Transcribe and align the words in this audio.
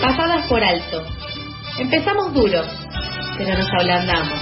pasadas 0.00 0.46
por 0.46 0.62
alto. 0.62 1.04
Empezamos 1.78 2.34
duro, 2.34 2.62
pero 3.36 3.56
nos 3.56 3.68
ablandamos. 3.72 4.40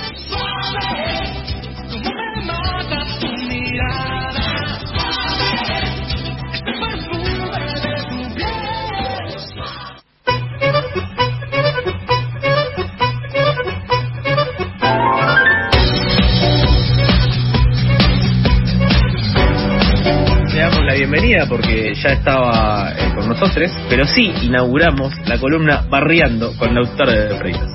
Bienvenida 21.08 21.46
porque 21.48 21.94
ya 21.94 22.14
estaba 22.14 22.90
eh, 22.90 23.12
con 23.14 23.28
nosotros, 23.28 23.70
pero 23.88 24.04
sí 24.06 24.32
inauguramos 24.42 25.12
la 25.26 25.38
columna 25.38 25.86
Barriando 25.88 26.52
con 26.58 26.74
la 26.74 26.80
autora 26.80 27.12
de 27.12 27.38
Freitas. 27.38 27.70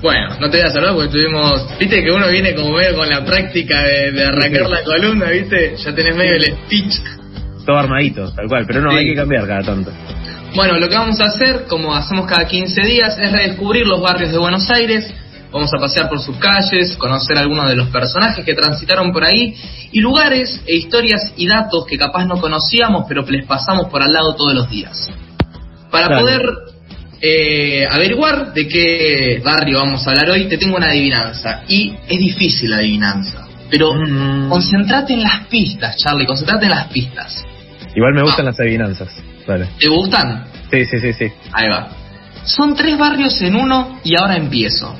Bueno, 0.00 0.36
no 0.40 0.48
te 0.48 0.58
voy 0.58 0.66
a 0.66 0.70
saludar 0.70 0.94
porque 0.94 1.10
tuvimos, 1.10 1.78
viste 1.80 2.00
que 2.00 2.12
uno 2.12 2.28
viene 2.28 2.54
como 2.54 2.76
medio 2.76 2.94
con 2.94 3.08
la 3.08 3.24
práctica 3.24 3.82
de, 3.82 4.24
arrancar 4.24 4.70
la 4.70 4.84
columna, 4.84 5.30
viste, 5.30 5.74
ya 5.76 5.92
tenés 5.92 6.14
medio 6.14 6.34
el 6.34 6.44
speech. 6.44 6.94
Todo 7.66 7.76
armadito, 7.76 8.32
tal 8.34 8.46
cual, 8.46 8.64
pero 8.66 8.80
no, 8.82 8.92
hay 8.92 9.04
que 9.04 9.14
cambiar 9.16 9.48
cada 9.48 9.62
tanto. 9.62 9.90
Bueno, 10.54 10.78
lo 10.78 10.88
que 10.88 10.94
vamos 10.94 11.20
a 11.20 11.24
hacer, 11.24 11.64
como 11.68 11.92
hacemos 11.92 12.26
cada 12.26 12.46
15 12.46 12.82
días, 12.82 13.18
es 13.18 13.32
redescubrir 13.32 13.84
los 13.84 14.00
barrios 14.00 14.30
de 14.30 14.38
Buenos 14.38 14.70
Aires, 14.70 15.12
Vamos 15.52 15.70
a 15.74 15.80
pasear 15.80 16.08
por 16.08 16.20
sus 16.20 16.36
calles, 16.36 16.96
conocer 16.96 17.36
algunos 17.36 17.68
de 17.68 17.76
los 17.76 17.88
personajes 17.88 18.44
que 18.44 18.54
transitaron 18.54 19.12
por 19.12 19.24
ahí 19.24 19.54
y 19.92 20.00
lugares 20.00 20.62
e 20.66 20.76
historias 20.76 21.32
y 21.36 21.48
datos 21.48 21.86
que 21.86 21.98
capaz 21.98 22.24
no 22.24 22.40
conocíamos 22.40 23.04
pero 23.08 23.24
que 23.24 23.32
les 23.32 23.46
pasamos 23.46 23.88
por 23.88 24.02
al 24.02 24.12
lado 24.12 24.34
todos 24.36 24.54
los 24.54 24.70
días. 24.70 25.10
Para 25.90 26.20
poder 26.20 26.42
eh, 27.20 27.86
averiguar 27.90 28.52
de 28.54 28.66
qué 28.66 29.42
barrio 29.44 29.78
vamos 29.78 30.06
a 30.06 30.10
hablar 30.10 30.30
hoy, 30.30 30.46
te 30.46 30.56
tengo 30.56 30.76
una 30.76 30.86
adivinanza. 30.86 31.62
Y 31.68 31.94
es 32.08 32.18
difícil 32.18 32.70
la 32.70 32.76
adivinanza. 32.76 33.46
Pero 33.70 33.94
mm. 33.94 34.48
concentrate 34.48 35.14
en 35.14 35.22
las 35.22 35.46
pistas, 35.46 35.96
Charlie, 35.96 36.26
concentrate 36.26 36.64
en 36.64 36.70
las 36.70 36.88
pistas. 36.88 37.44
Igual 37.94 38.14
me 38.14 38.22
gustan 38.22 38.46
las 38.46 38.58
adivinanzas. 38.58 39.08
¿Te 39.78 39.88
gustan? 39.88 40.44
Sí, 40.70 40.84
sí, 40.84 40.98
sí, 41.00 41.12
sí. 41.12 41.26
Ahí 41.52 41.68
va. 41.68 41.88
Son 42.44 42.74
tres 42.74 42.96
barrios 42.96 43.40
en 43.42 43.56
uno 43.56 44.00
y 44.04 44.16
ahora 44.16 44.36
empiezo. 44.36 44.96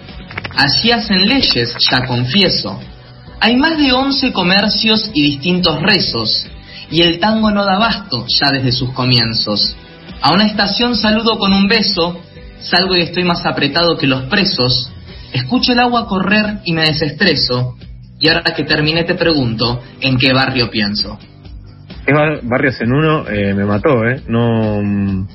Así 0.57 0.91
hacen 0.91 1.27
leyes, 1.27 1.75
ya 1.91 2.07
confieso. 2.07 2.81
Hay 3.41 3.57
más 3.57 3.79
de 3.79 3.93
once 3.93 4.33
comercios 4.33 5.11
y 5.15 5.23
distintos 5.23 5.81
rezos, 5.81 6.47
y 6.91 7.03
el 7.03 7.19
tango 7.19 7.51
no 7.51 7.65
da 7.65 7.79
basto 7.79 8.27
ya 8.29 8.51
desde 8.51 8.73
sus 8.73 8.93
comienzos. 8.93 9.77
A 10.21 10.33
una 10.33 10.45
estación 10.45 10.97
saludo 10.97 11.39
con 11.39 11.53
un 11.53 11.67
beso, 11.67 12.21
salgo 12.61 12.97
y 12.97 13.01
estoy 13.01 13.25
más 13.25 13.47
apretado 13.47 13.97
que 13.97 14.07
los 14.07 14.25
presos. 14.25 14.93
Escucho 15.33 15.73
el 15.73 15.79
agua 15.79 16.07
correr 16.07 16.59
y 16.65 16.73
me 16.73 16.83
desestreso, 16.83 17.77
y 18.19 18.29
ahora 18.29 18.53
que 18.55 18.65
terminé 18.65 19.05
te 19.05 19.15
pregunto, 19.15 19.83
¿en 20.01 20.19
qué 20.19 20.33
barrio 20.33 20.71
pienso? 20.71 21.19
¿Qué 22.05 22.13
barrios 22.43 22.81
en 22.81 22.93
uno? 22.93 23.27
Eh, 23.29 23.55
me 23.55 23.65
mató, 23.65 24.07
¿eh? 24.07 24.23
No, 24.27 24.83
no 24.83 25.27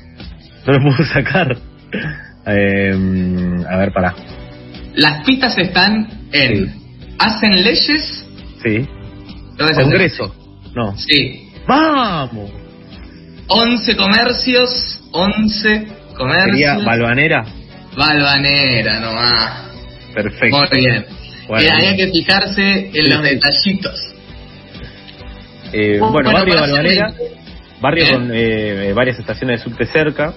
lo 0.66 0.80
puedo 0.80 1.04
sacar. 1.12 1.56
Eh, 2.46 3.64
a 3.68 3.76
ver, 3.76 3.92
para. 3.92 4.14
Las 4.96 5.24
pistas 5.24 5.56
están 5.58 6.08
en 6.32 6.74
hacen 7.18 7.62
leyes. 7.62 8.24
Sí. 8.62 8.88
Congreso. 9.58 10.34
No. 10.74 10.96
Sí. 10.96 11.50
Vamos. 11.66 12.50
11 13.48 13.96
comercios, 13.96 15.00
11 15.12 15.86
comercios. 16.16 16.50
Sería 16.50 16.78
Balvanera. 16.78 17.44
Balvanera 17.94 19.00
nomás. 19.00 19.70
Perfecto. 20.14 20.56
Muy 20.56 20.86
bien. 20.86 21.06
Bueno, 21.46 21.70
hay 21.74 21.96
que 21.96 22.08
fijarse 22.08 22.90
en 22.92 23.10
los 23.10 23.22
detallitos. 23.22 24.00
Eh, 25.72 25.98
bueno, 26.00 26.32
barrio 26.32 26.54
Balvanera, 26.54 27.12
barrio 27.82 28.04
¿Eh? 28.04 28.12
con 28.12 28.30
eh, 28.32 28.92
varias 28.94 29.18
estaciones 29.18 29.60
de 29.60 29.64
subte 29.64 29.86
cerca. 29.86 30.32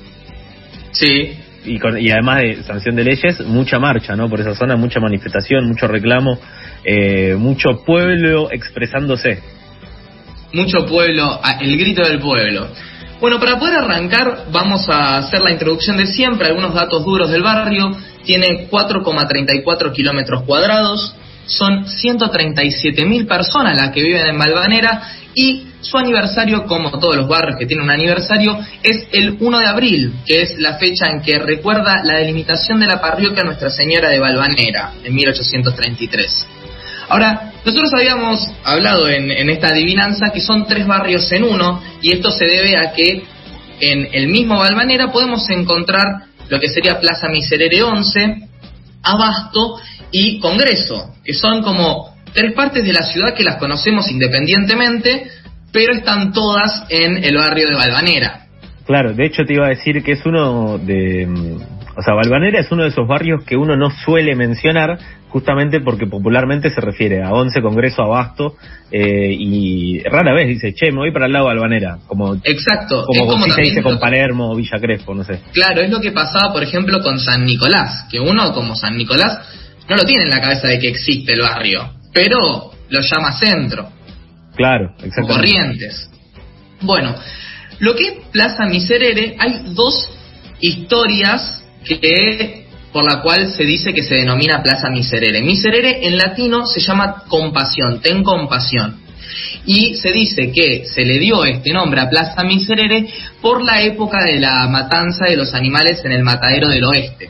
Sí 0.92 1.38
y, 1.70 1.80
con, 1.80 2.00
y 2.00 2.10
además 2.10 2.42
de 2.42 2.64
sanción 2.64 2.96
de 2.96 3.04
leyes, 3.04 3.40
mucha 3.46 3.80
marcha, 3.80 4.16
¿no? 4.16 4.28
Por 4.28 4.42
esa 4.42 4.56
zona, 4.56 4.76
mucha 4.76 5.00
manifestación, 5.00 5.68
mucho 5.68 5.88
reclamo, 5.88 6.40
eh, 6.84 7.36
mucho 7.36 7.84
pueblo 7.86 8.52
expresándose. 8.52 9.42
Mucho 10.54 10.86
pueblo, 10.88 11.40
ah, 11.44 11.60
el 11.62 11.78
grito 11.78 12.02
del 12.02 12.20
pueblo. 12.20 12.68
Bueno, 13.22 13.40
para 13.40 13.60
poder 13.60 13.78
arrancar, 13.78 14.46
vamos 14.52 14.88
a 14.90 15.18
hacer 15.18 15.42
la 15.42 15.52
introducción 15.52 15.98
de 15.98 16.08
siempre, 16.08 16.48
algunos 16.48 16.74
datos 16.74 17.04
duros 17.06 17.30
del 17.30 17.44
barrio. 17.44 17.92
Tiene 18.24 18.68
4,34 18.70 19.92
kilómetros 19.92 20.44
cuadrados, 20.44 21.16
son 21.50 21.86
137.000 21.86 23.28
personas 23.28 23.76
las 23.76 23.92
que 23.92 24.02
viven 24.02 24.26
en 24.26 24.38
Malvanera 24.38 25.02
y 25.34 25.66
su 25.82 25.98
aniversario, 25.98 26.66
como 26.66 26.92
todos 27.00 27.16
los 27.16 27.28
barrios 27.28 27.58
que 27.58 27.66
tienen 27.66 27.86
un 27.86 27.92
aniversario, 27.92 28.60
es 28.84 29.08
el 29.12 29.38
1 29.40 29.60
de 29.60 29.68
abril, 29.68 30.14
que 30.26 30.42
es 30.42 30.60
la 30.60 30.78
fecha 30.78 31.10
en 31.10 31.22
que 31.22 31.40
recuerda 31.40 32.02
la 32.04 32.20
delimitación 32.20 32.80
de 32.80 32.88
la 32.88 33.00
parroquia 33.00 33.44
Nuestra 33.44 33.70
Señora 33.70 34.10
de 34.10 34.20
Valvanera, 34.20 34.92
en 35.04 35.16
1833. 35.16 36.48
Ahora, 37.10 37.54
nosotros 37.66 37.92
habíamos 37.98 38.48
hablado 38.64 39.08
en, 39.08 39.32
en 39.32 39.50
esta 39.50 39.70
adivinanza 39.70 40.32
que 40.32 40.42
son 40.42 40.68
tres 40.68 40.86
barrios 40.86 41.32
en 41.32 41.44
uno, 41.44 41.82
y 42.02 42.12
esto 42.12 42.30
se 42.32 42.46
debe 42.46 42.78
a 42.78 42.92
que 42.92 43.24
en 43.80 44.10
el 44.12 44.28
mismo 44.28 44.60
Valvanera 44.60 45.12
podemos 45.12 45.50
encontrar 45.50 46.06
lo 46.50 46.60
que 46.60 46.70
sería 46.70 47.00
Plaza 47.00 47.30
Miserere 47.30 47.82
11, 47.82 48.49
Abasto 49.04 49.78
y 50.12 50.40
Congreso, 50.40 51.14
que 51.24 51.34
son 51.34 51.62
como 51.62 52.16
tres 52.34 52.54
partes 52.54 52.84
de 52.84 52.94
la 52.94 53.04
ciudad 53.04 53.34
que 53.34 53.44
las 53.44 53.58
conocemos 53.58 54.10
independientemente, 54.12 55.28
pero 55.72 55.94
están 55.94 56.34
todas 56.34 56.84
en 56.90 57.24
el 57.24 57.38
barrio 57.38 57.70
de 57.70 57.76
Valvanera. 57.76 58.46
Claro, 58.86 59.14
de 59.14 59.26
hecho 59.26 59.44
te 59.46 59.54
iba 59.54 59.68
a 59.68 59.70
decir 59.70 60.04
que 60.04 60.14
es 60.14 60.26
uno 60.26 60.78
de... 60.78 61.28
O 61.96 62.02
sea, 62.02 62.14
Valvanera 62.14 62.60
es 62.60 62.72
uno 62.72 62.84
de 62.84 62.90
esos 62.90 63.08
barrios 63.08 63.44
que 63.44 63.58
uno 63.58 63.76
no 63.76 63.90
suele 63.90 64.36
mencionar 64.36 65.00
justamente 65.30 65.80
porque 65.82 66.08
popularmente 66.08 66.70
se 66.70 66.82
refiere 66.82 67.24
a 67.24 67.32
Once 67.32 67.62
Congreso 67.62 68.02
Abasto 68.02 68.56
eh, 68.92 69.36
y 69.38 70.02
rara 70.04 70.34
vez 70.34 70.48
dice, 70.48 70.74
che, 70.74 70.92
me 70.92 71.00
voy 71.00 71.12
para 71.12 71.28
el 71.28 71.34
lado 71.34 71.48
de 71.48 71.56
Valvanera. 71.56 72.00
Como, 72.08 72.36
Exacto. 72.44 73.06
Como, 73.06 73.28
como 73.28 73.46
se 73.46 73.62
dice 73.62 73.84
con 73.84 74.00
Palermo 74.00 74.52
o 74.52 74.56
Villa 74.56 74.80
Crespo, 74.80 75.14
no 75.14 75.24
sé. 75.24 75.42
Claro, 75.54 75.82
es 75.82 75.90
lo 75.90 76.00
que 76.00 76.12
pasaba, 76.12 76.52
por 76.52 76.64
ejemplo, 76.64 77.02
con 77.02 77.20
San 77.20 77.46
Nicolás, 77.46 78.06
que 78.10 78.20
uno 78.20 78.52
como 78.54 78.76
San 78.76 78.98
Nicolás 78.98 79.40
no 79.88 79.96
lo 79.96 80.04
tiene 80.04 80.24
en 80.24 80.30
la 80.30 80.42
cabeza 80.42 80.68
de 80.68 80.80
que 80.80 80.90
existe 80.90 81.34
el 81.34 81.42
barrio, 81.42 81.92
pero 82.14 82.72
lo 82.90 83.02
llama 83.02 83.32
centro. 83.34 83.90
Claro, 84.56 84.94
exactamente. 85.04 85.34
Corrientes. 85.34 86.10
Bueno, 86.82 87.16
lo 87.80 87.96
que 87.96 88.04
es 88.04 88.14
Plaza 88.32 88.66
Miserere, 88.66 89.36
hay 89.40 89.74
dos 89.74 90.12
historias 90.60 91.59
que 91.84 92.66
por 92.92 93.04
la 93.04 93.22
cual 93.22 93.54
se 93.54 93.64
dice 93.64 93.94
que 93.94 94.04
se 94.04 94.16
denomina 94.16 94.64
Plaza 94.64 94.90
Miserere. 94.90 95.42
Miserere 95.42 96.08
en 96.08 96.18
latino 96.18 96.66
se 96.66 96.80
llama 96.80 97.24
compasión, 97.28 98.02
ten 98.02 98.24
compasión. 98.24 99.00
Y 99.66 99.96
se 99.96 100.12
dice 100.12 100.52
que 100.52 100.86
se 100.86 101.06
le 101.06 101.20
dio 101.20 101.46
este 101.46 101.72
nombre 101.72 102.02
a 102.02 102.10
Plaza 102.10 102.44
Miserere 102.44 103.08
por 103.42 103.64
la 103.64 103.82
época 103.84 104.24
de 104.24 104.40
la 104.40 104.68
matanza 104.68 105.26
de 105.26 105.38
los 105.38 105.54
animales 105.54 106.04
en 106.04 106.14
el 106.14 106.24
matadero 106.24 106.70
del 106.70 106.84
oeste. 106.84 107.30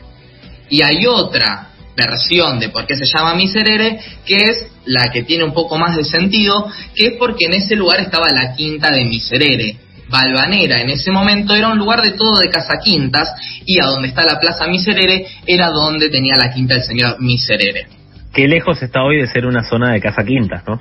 Y 0.70 0.82
hay 0.82 1.06
otra 1.06 1.68
versión 1.96 2.58
de 2.58 2.70
por 2.70 2.86
qué 2.86 2.96
se 2.96 3.04
llama 3.04 3.34
Miserere, 3.34 4.00
que 4.24 4.36
es 4.36 4.66
la 4.86 5.10
que 5.12 5.24
tiene 5.24 5.44
un 5.44 5.52
poco 5.52 5.76
más 5.76 5.96
de 5.96 6.04
sentido, 6.04 6.66
que 6.94 7.08
es 7.08 7.12
porque 7.18 7.46
en 7.46 7.54
ese 7.54 7.76
lugar 7.76 8.00
estaba 8.00 8.30
la 8.30 8.54
quinta 8.54 8.90
de 8.90 9.04
Miserere. 9.04 9.76
Balvanera 10.10 10.80
en 10.80 10.90
ese 10.90 11.10
momento 11.10 11.54
era 11.54 11.68
un 11.68 11.78
lugar 11.78 12.02
de 12.02 12.12
todo 12.12 12.38
de 12.38 12.50
casa 12.50 12.78
quintas 12.82 13.32
y 13.64 13.78
a 13.78 13.86
donde 13.86 14.08
está 14.08 14.24
la 14.24 14.38
plaza 14.40 14.66
Miserere 14.66 15.26
era 15.46 15.70
donde 15.70 16.10
tenía 16.10 16.34
la 16.36 16.52
quinta 16.52 16.74
del 16.74 16.82
señor 16.82 17.20
Miserere. 17.20 17.86
Qué 18.32 18.46
lejos 18.48 18.82
está 18.82 19.02
hoy 19.02 19.20
de 19.20 19.26
ser 19.26 19.46
una 19.46 19.62
zona 19.62 19.92
de 19.92 20.00
casa 20.00 20.22
quintas, 20.24 20.62
¿no? 20.66 20.80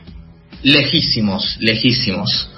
Lejísimos, 0.63 1.57
lejísimos. 1.59 2.49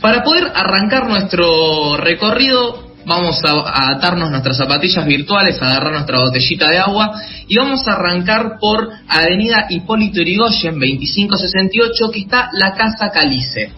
Para 0.00 0.22
poder 0.22 0.50
arrancar 0.54 1.08
nuestro 1.08 1.96
recorrido 1.96 2.86
vamos 3.06 3.40
a, 3.44 3.92
atarnos 3.92 4.30
nuestras 4.30 4.56
zapatillas 4.58 5.06
virtuales, 5.06 5.62
a 5.62 5.70
agarrar 5.70 5.92
nuestra 5.92 6.18
botellita 6.18 6.68
de 6.68 6.78
agua 6.78 7.12
y 7.46 7.56
vamos 7.56 7.86
a 7.86 7.92
arrancar 7.92 8.58
por 8.60 8.88
Avenida 9.08 9.66
Hipólito 9.70 10.20
Yrigoyen 10.20 10.74
2568 10.74 12.10
que 12.12 12.20
está 12.20 12.50
la 12.52 12.74
Casa 12.74 13.10
Calice. 13.10 13.70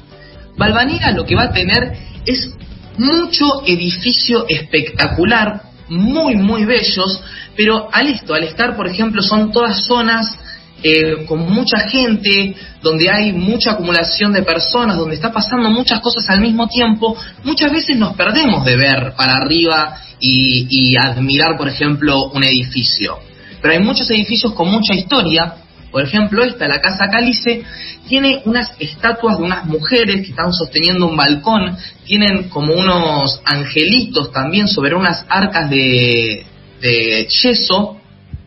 Valvanera 0.57 1.13
lo 1.13 1.25
que 1.25 1.37
va 1.37 1.45
a 1.45 1.53
tener 1.53 1.93
es 2.29 2.51
mucho 2.97 3.63
edificio 3.67 4.47
espectacular, 4.49 5.63
muy 5.89 6.35
muy 6.37 6.65
bellos, 6.65 7.23
pero 7.57 7.89
al 7.93 8.09
esto, 8.09 8.35
al 8.35 8.45
estar 8.45 8.77
por 8.77 8.87
ejemplo 8.89 9.23
son 9.23 9.51
todas 9.51 9.85
zonas 9.85 10.39
eh, 10.81 11.25
con 11.27 11.41
mucha 11.41 11.89
gente, 11.89 12.55
donde 12.83 13.11
hay 13.11 13.33
mucha 13.33 13.73
acumulación 13.73 14.33
de 14.33 14.43
personas, 14.43 14.97
donde 14.97 15.17
está 15.17 15.33
pasando 15.33 15.71
muchas 15.71 16.01
cosas 16.01 16.29
al 16.29 16.41
mismo 16.41 16.69
tiempo, 16.69 17.17
muchas 17.43 17.73
veces 17.73 17.97
nos 17.97 18.15
perdemos 18.15 18.65
de 18.65 18.77
ver 18.77 19.15
para 19.17 19.39
arriba 19.39 19.97
y, 20.21 20.97
admirar, 20.97 21.57
por 21.57 21.69
ejemplo, 21.69 22.31
un 22.31 22.45
edificio. 22.45 23.19
Pero 23.61 23.75
hay 23.75 23.81
muchos 23.81 24.09
edificios 24.11 24.53
con 24.53 24.69
mucha 24.71 24.95
historia. 24.95 25.55
Por 25.91 26.03
ejemplo, 26.03 26.45
esta, 26.45 26.69
la 26.69 26.81
Casa 26.81 27.09
Cálice, 27.11 27.63
tiene 28.09 28.43
unas 28.45 28.71
estatuas 28.79 29.39
de 29.39 29.45
unas 29.45 29.65
mujeres 29.67 30.23
que 30.23 30.31
están 30.31 30.53
sosteniendo 30.53 31.07
un 31.07 31.17
balcón, 31.17 31.77
tienen 32.05 32.49
como 32.49 32.75
unos 32.75 33.41
angelitos 33.45 34.33
también 34.33 34.69
sobre 34.69 34.95
unas 34.95 35.25
arcas 35.29 35.71
de, 35.71 36.45
de 36.81 37.27
yeso, 37.29 37.99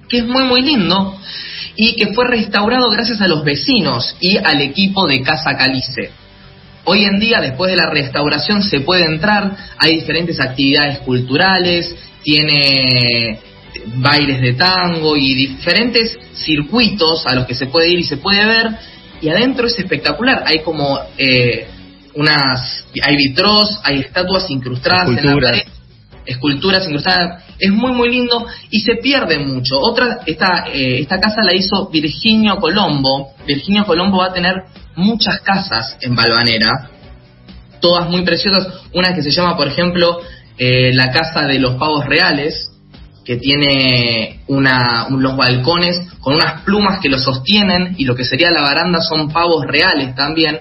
que 0.08 0.20
es 0.20 0.26
muy 0.26 0.44
muy 0.44 0.62
lindo 0.62 1.18
y 1.76 1.96
que 1.96 2.14
fue 2.14 2.28
restaurado 2.28 2.90
gracias 2.90 3.22
a 3.22 3.28
los 3.28 3.44
vecinos 3.44 4.16
y 4.20 4.38
al 4.38 4.62
equipo 4.62 5.08
de 5.08 5.22
Casa 5.22 5.56
Calice. 5.58 6.12
Hoy 6.84 7.06
en 7.06 7.20
día, 7.20 7.40
después 7.40 7.72
de 7.72 7.78
la 7.78 7.90
restauración, 7.90 8.64
se 8.64 8.82
puede 8.82 9.06
entrar, 9.06 9.56
hay 9.78 9.96
diferentes 9.96 10.40
actividades 10.40 11.00
culturales, 11.00 11.96
tiene 12.24 13.40
bailes 13.96 14.42
de 14.42 14.54
tango 14.54 15.16
y 15.16 15.34
diferentes 15.34 16.18
circuitos 16.34 17.26
a 17.26 17.36
los 17.36 17.46
que 17.46 17.56
se 17.56 17.68
puede 17.68 17.90
ir 17.90 18.00
y 18.00 18.04
se 18.04 18.18
puede 18.18 18.46
ver, 18.46 18.72
y 19.22 19.30
adentro 19.30 19.68
es 19.68 19.78
espectacular, 19.78 20.44
hay 20.46 20.60
como 20.60 21.00
eh, 21.18 21.68
unas, 22.16 22.86
hay 23.02 23.16
vitros, 23.16 23.80
hay 23.84 24.00
estatuas 24.00 24.50
incrustadas 24.50 25.10
en 25.10 25.26
la 25.26 25.36
pared, 25.36 25.64
esculturas 26.26 26.86
incrustadas, 26.86 27.44
es 27.60 27.72
muy 27.72 27.92
muy 27.92 28.10
lindo 28.10 28.46
y 28.70 28.80
se 28.82 28.96
pierde 28.96 29.38
mucho. 29.40 29.80
Otra, 29.80 30.20
esta, 30.26 30.66
eh, 30.74 31.00
esta 31.00 31.20
casa 31.20 31.44
la 31.44 31.54
hizo 31.54 31.90
Virginio 31.90 32.58
Colombo. 32.58 33.34
Virginio 33.46 33.86
Colombo 33.86 34.18
va 34.18 34.28
a 34.28 34.34
tener 34.34 34.64
muchas 34.96 35.42
casas 35.42 35.98
en 36.02 36.16
Balvanera, 36.16 36.90
todas 37.80 38.10
muy 38.10 38.24
preciosas. 38.24 38.68
Una 38.94 39.14
que 39.14 39.22
se 39.22 39.30
llama, 39.30 39.56
por 39.56 39.68
ejemplo, 39.68 40.22
eh, 40.58 40.92
la 40.94 41.12
Casa 41.12 41.42
de 41.42 41.60
los 41.60 41.76
Pavos 41.76 42.06
Reales, 42.06 42.71
que 43.26 43.38
tiene 43.38 44.40
una, 44.48 45.08
los 45.10 45.38
balcones 45.38 46.00
con 46.20 46.36
unas 46.36 46.62
plumas 46.62 47.00
que 47.00 47.10
lo 47.10 47.20
sostienen 47.20 47.96
y 47.98 48.06
lo 48.06 48.16
que 48.16 48.26
sería 48.26 48.52
la 48.52 48.62
baranda 48.62 49.00
son 49.02 49.32
pavos 49.32 49.66
reales 49.66 50.16
también, 50.16 50.60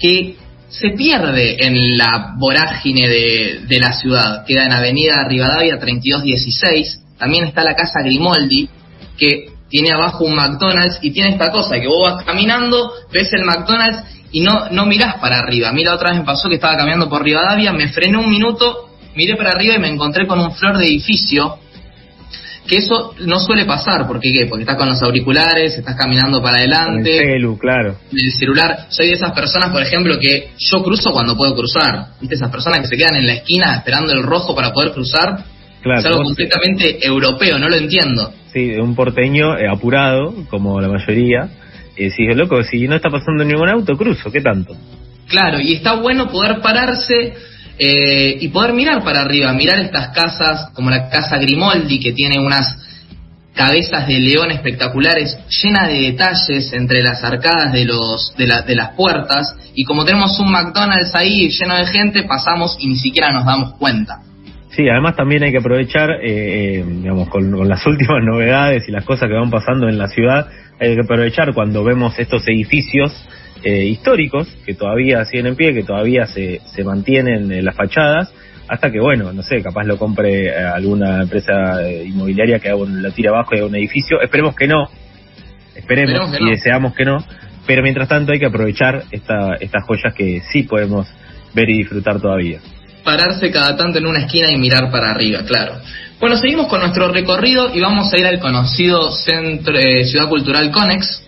que 0.00 0.36
se 0.68 0.90
pierde 0.90 1.64
en 1.64 1.98
la 1.98 2.34
vorágine 2.38 3.08
de, 3.08 3.78
la 3.78 3.92
ciudad. 3.92 4.44
Queda 4.46 4.64
en 4.64 4.72
Avenida 4.72 5.24
Rivadavia 5.28 5.78
3216. 5.78 7.00
También 7.18 7.44
está 7.44 7.62
la 7.62 7.74
Casa 7.74 8.00
Grimoldi, 8.02 8.68
que 9.16 9.50
tiene 9.68 9.92
abajo 9.92 10.24
un 10.24 10.34
McDonald's 10.34 10.98
y 11.02 11.12
tiene 11.12 11.30
esta 11.30 11.50
cosa, 11.50 11.78
que 11.80 11.86
vos 11.86 12.12
vas 12.12 12.24
caminando, 12.24 12.92
ves 13.12 13.32
el 13.32 13.44
McDonald's 13.44 14.02
y 14.32 14.40
no, 14.40 14.70
no 14.70 14.86
mirás 14.86 15.16
para 15.16 15.38
arriba. 15.38 15.72
Mira, 15.72 15.94
otra 15.94 16.10
vez 16.10 16.20
me 16.20 16.24
pasó 16.24 16.48
que 16.48 16.56
estaba 16.56 16.76
caminando 16.76 17.08
por 17.08 17.22
Rivadavia, 17.22 17.72
me 17.72 17.88
frené 17.88 18.16
un 18.16 18.30
minuto, 18.30 18.88
miré 19.14 19.36
para 19.36 19.50
arriba 19.50 19.76
y 19.76 19.78
me 19.78 19.88
encontré 19.88 20.26
con 20.26 20.40
un 20.40 20.52
flor 20.52 20.78
de 20.78 20.86
edificio 20.86 21.58
que 22.66 22.76
eso 22.76 23.14
no 23.20 23.40
suele 23.40 23.64
pasar, 23.64 24.06
¿por 24.06 24.20
qué? 24.20 24.46
Porque 24.48 24.62
estás 24.62 24.76
con 24.76 24.88
los 24.88 25.02
auriculares, 25.02 25.76
estás 25.76 25.96
caminando 25.96 26.40
para 26.40 26.58
adelante. 26.58 27.18
el 27.18 27.24
celu, 27.32 27.58
claro. 27.58 27.96
El 28.12 28.32
celular. 28.32 28.86
Soy 28.88 29.08
de 29.08 29.14
esas 29.14 29.32
personas, 29.32 29.70
por 29.70 29.82
ejemplo, 29.82 30.18
que 30.18 30.50
yo 30.58 30.82
cruzo 30.82 31.12
cuando 31.12 31.36
puedo 31.36 31.54
cruzar. 31.56 32.06
¿Viste? 32.20 32.36
Esas 32.36 32.50
personas 32.50 32.80
que 32.80 32.86
se 32.86 32.96
quedan 32.96 33.16
en 33.16 33.26
la 33.26 33.34
esquina 33.34 33.76
esperando 33.76 34.12
el 34.12 34.22
rojo 34.22 34.54
para 34.54 34.72
poder 34.72 34.92
cruzar. 34.92 35.44
Claro, 35.82 35.98
es 35.98 36.06
algo 36.06 36.22
completamente 36.22 37.04
europeo, 37.04 37.58
no 37.58 37.68
lo 37.68 37.74
entiendo. 37.74 38.32
Sí, 38.52 38.74
un 38.76 38.94
porteño 38.94 39.58
eh, 39.58 39.66
apurado, 39.68 40.32
como 40.48 40.80
la 40.80 40.88
mayoría. 40.88 41.48
Y 41.96 42.04
decís, 42.04 42.36
loco, 42.36 42.62
si 42.62 42.86
no 42.86 42.96
está 42.96 43.10
pasando 43.10 43.44
ningún 43.44 43.68
auto, 43.68 43.96
cruzo, 43.96 44.30
¿qué 44.30 44.40
tanto? 44.40 44.76
Claro, 45.28 45.58
y 45.60 45.74
está 45.74 45.94
bueno 45.94 46.30
poder 46.30 46.60
pararse 46.60 47.34
eh, 47.84 48.36
y 48.40 48.46
poder 48.48 48.74
mirar 48.74 49.02
para 49.02 49.22
arriba, 49.22 49.52
mirar 49.52 49.80
estas 49.80 50.10
casas 50.10 50.70
como 50.72 50.88
la 50.88 51.08
casa 51.08 51.36
Grimoldi 51.36 51.98
que 51.98 52.12
tiene 52.12 52.38
unas 52.38 52.76
cabezas 53.54 54.06
de 54.06 54.20
león 54.20 54.52
espectaculares 54.52 55.36
llenas 55.60 55.88
de 55.88 56.12
detalles 56.12 56.72
entre 56.72 57.02
las 57.02 57.24
arcadas 57.24 57.72
de 57.72 57.84
los 57.84 58.36
de, 58.36 58.46
de 58.68 58.74
las 58.76 58.90
puertas 58.90 59.56
y 59.74 59.82
como 59.82 60.04
tenemos 60.04 60.38
un 60.38 60.52
McDonald's 60.52 61.12
ahí 61.16 61.48
lleno 61.48 61.76
de 61.76 61.86
gente 61.86 62.22
pasamos 62.22 62.76
y 62.78 62.86
ni 62.86 62.96
siquiera 62.96 63.32
nos 63.32 63.44
damos 63.44 63.72
cuenta. 63.72 64.20
Sí, 64.70 64.88
además 64.88 65.16
también 65.16 65.42
hay 65.42 65.50
que 65.50 65.58
aprovechar, 65.58 66.08
eh, 66.22 66.78
eh, 66.78 66.84
digamos, 66.86 67.28
con, 67.30 67.68
las 67.68 67.84
últimas 67.88 68.22
novedades 68.22 68.88
y 68.88 68.92
las 68.92 69.04
cosas 69.04 69.28
que 69.28 69.34
van 69.34 69.50
pasando 69.50 69.88
en 69.88 69.98
la 69.98 70.06
ciudad, 70.06 70.46
hay 70.78 70.94
que 70.94 71.00
aprovechar 71.02 71.52
cuando 71.52 71.82
vemos 71.82 72.16
estos 72.16 72.46
edificios 72.46 73.12
eh, 73.64 73.84
históricos 73.84 74.48
que 74.66 74.74
todavía 74.74 75.24
siguen 75.24 75.46
en 75.48 75.56
pie, 75.56 75.72
que 75.72 75.84
todavía 75.84 76.26
se, 76.26 76.60
se 76.74 76.84
mantienen 76.84 77.50
en 77.52 77.64
las 77.64 77.76
fachadas, 77.76 78.32
hasta 78.68 78.90
que, 78.90 79.00
bueno, 79.00 79.32
no 79.32 79.42
sé, 79.42 79.62
capaz 79.62 79.84
lo 79.84 79.98
compre 79.98 80.46
eh, 80.46 80.56
alguna 80.56 81.22
empresa 81.22 81.82
eh, 81.82 82.04
inmobiliaria 82.06 82.58
que 82.58 82.70
haga 82.70 82.84
lo 82.84 83.10
tire 83.12 83.28
abajo 83.28 83.54
y 83.54 83.58
haga 83.58 83.66
un 83.66 83.76
edificio. 83.76 84.20
Esperemos 84.20 84.54
que 84.54 84.66
no, 84.66 84.88
esperemos, 85.74 86.40
y 86.40 86.50
deseamos 86.50 86.94
que 86.94 87.04
no, 87.04 87.24
pero 87.66 87.82
mientras 87.82 88.08
tanto 88.08 88.32
hay 88.32 88.38
que 88.38 88.46
aprovechar 88.46 89.04
esta, 89.10 89.56
estas 89.60 89.84
joyas 89.84 90.14
que 90.14 90.40
sí 90.50 90.62
podemos 90.62 91.06
ver 91.54 91.70
y 91.70 91.78
disfrutar 91.78 92.20
todavía. 92.20 92.60
Pararse 93.04 93.50
cada 93.50 93.76
tanto 93.76 93.98
en 93.98 94.06
una 94.06 94.20
esquina 94.20 94.50
y 94.50 94.56
mirar 94.56 94.90
para 94.90 95.10
arriba, 95.10 95.40
claro. 95.44 95.74
Bueno, 96.18 96.36
seguimos 96.36 96.68
con 96.68 96.80
nuestro 96.80 97.08
recorrido 97.08 97.74
y 97.74 97.80
vamos 97.80 98.12
a 98.12 98.16
ir 98.16 98.26
al 98.26 98.38
conocido 98.38 99.10
Centro 99.10 99.74
Ciudad 100.04 100.28
Cultural 100.28 100.70
Conex, 100.70 101.24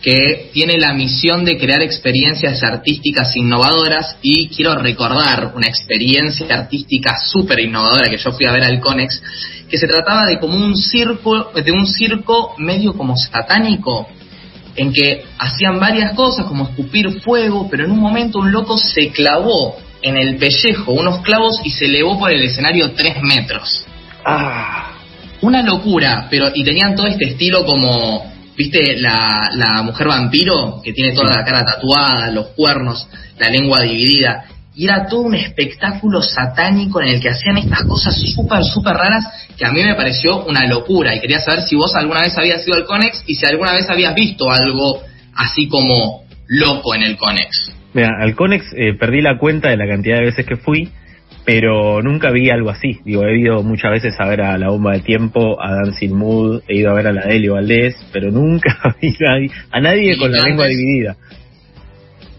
que 0.00 0.50
tiene 0.52 0.78
la 0.78 0.92
misión 0.92 1.44
de 1.44 1.58
crear 1.58 1.82
experiencias 1.82 2.62
artísticas 2.62 3.34
innovadoras 3.36 4.16
y 4.22 4.48
quiero 4.48 4.74
recordar 4.76 5.52
una 5.54 5.68
experiencia 5.68 6.46
artística 6.54 7.16
súper 7.18 7.60
innovadora 7.60 8.08
que 8.08 8.18
yo 8.18 8.32
fui 8.32 8.46
a 8.46 8.52
ver 8.52 8.64
al 8.64 8.80
Conex, 8.80 9.22
que 9.68 9.78
se 9.78 9.86
trataba 9.86 10.26
de 10.26 10.38
como 10.38 10.54
un 10.54 10.76
circo, 10.76 11.50
de 11.52 11.72
un 11.72 11.86
circo 11.86 12.54
medio 12.58 12.92
como 12.94 13.16
satánico, 13.16 14.06
en 14.76 14.92
que 14.92 15.24
hacían 15.38 15.80
varias 15.80 16.14
cosas 16.14 16.46
como 16.46 16.64
escupir 16.64 17.20
fuego, 17.22 17.66
pero 17.70 17.84
en 17.84 17.90
un 17.90 17.98
momento 17.98 18.38
un 18.38 18.52
loco 18.52 18.76
se 18.76 19.08
clavó 19.08 19.76
en 20.02 20.16
el 20.16 20.36
pellejo 20.36 20.92
unos 20.92 21.22
clavos 21.22 21.60
y 21.64 21.70
se 21.70 21.86
elevó 21.86 22.18
por 22.18 22.30
el 22.30 22.42
escenario 22.42 22.92
tres 22.92 23.16
metros. 23.22 23.84
Ah. 24.24 24.92
Una 25.40 25.62
locura, 25.62 26.28
pero 26.30 26.50
y 26.54 26.64
tenían 26.64 26.94
todo 26.94 27.06
este 27.06 27.26
estilo 27.26 27.64
como 27.64 28.35
¿Viste 28.56 28.96
la, 28.96 29.50
la 29.54 29.82
mujer 29.82 30.08
vampiro 30.08 30.80
que 30.82 30.92
tiene 30.92 31.14
toda 31.14 31.34
la 31.34 31.44
cara 31.44 31.64
tatuada, 31.64 32.30
los 32.30 32.48
cuernos, 32.48 33.06
la 33.38 33.50
lengua 33.50 33.82
dividida? 33.82 34.44
Y 34.74 34.84
era 34.84 35.06
todo 35.06 35.22
un 35.22 35.34
espectáculo 35.34 36.20
satánico 36.22 37.00
en 37.00 37.08
el 37.08 37.20
que 37.20 37.30
hacían 37.30 37.58
estas 37.58 37.84
cosas 37.84 38.14
súper, 38.34 38.62
súper 38.64 38.94
raras 38.94 39.24
que 39.56 39.64
a 39.64 39.72
mí 39.72 39.82
me 39.82 39.94
pareció 39.94 40.44
una 40.44 40.66
locura. 40.66 41.14
Y 41.14 41.20
quería 41.20 41.40
saber 41.40 41.62
si 41.62 41.76
vos 41.76 41.94
alguna 41.94 42.20
vez 42.20 42.36
habías 42.36 42.66
ido 42.66 42.76
al 42.76 42.84
Conex 42.84 43.24
y 43.26 43.34
si 43.34 43.46
alguna 43.46 43.72
vez 43.72 43.88
habías 43.88 44.14
visto 44.14 44.50
algo 44.50 45.02
así 45.34 45.68
como 45.68 46.24
loco 46.46 46.94
en 46.94 47.02
el 47.02 47.16
Conex. 47.16 47.72
Mira, 47.94 48.10
al 48.20 48.34
Conex 48.34 48.66
eh, 48.76 48.94
perdí 48.98 49.22
la 49.22 49.38
cuenta 49.38 49.70
de 49.70 49.76
la 49.76 49.86
cantidad 49.86 50.18
de 50.18 50.26
veces 50.26 50.44
que 50.44 50.56
fui 50.56 50.90
pero 51.46 52.02
nunca 52.02 52.32
vi 52.32 52.50
algo 52.50 52.70
así. 52.70 52.98
Digo, 53.04 53.24
he 53.24 53.38
ido 53.38 53.62
muchas 53.62 53.92
veces 53.92 54.14
a 54.18 54.26
ver 54.26 54.42
a 54.42 54.58
La 54.58 54.68
Bomba 54.68 54.94
de 54.94 55.00
Tiempo, 55.00 55.62
a 55.62 55.76
Dancing 55.76 56.12
Mood, 56.12 56.62
he 56.66 56.78
ido 56.78 56.90
a 56.90 56.94
ver 56.94 57.06
a 57.06 57.12
la 57.12 57.24
Delio 57.24 57.54
Valdés, 57.54 57.94
pero 58.12 58.32
nunca 58.32 58.96
vi 59.00 59.16
a 59.70 59.80
nadie, 59.80 60.18
con 60.18 60.32
la 60.32 60.42
lengua 60.42 60.66
dividida. 60.66 61.16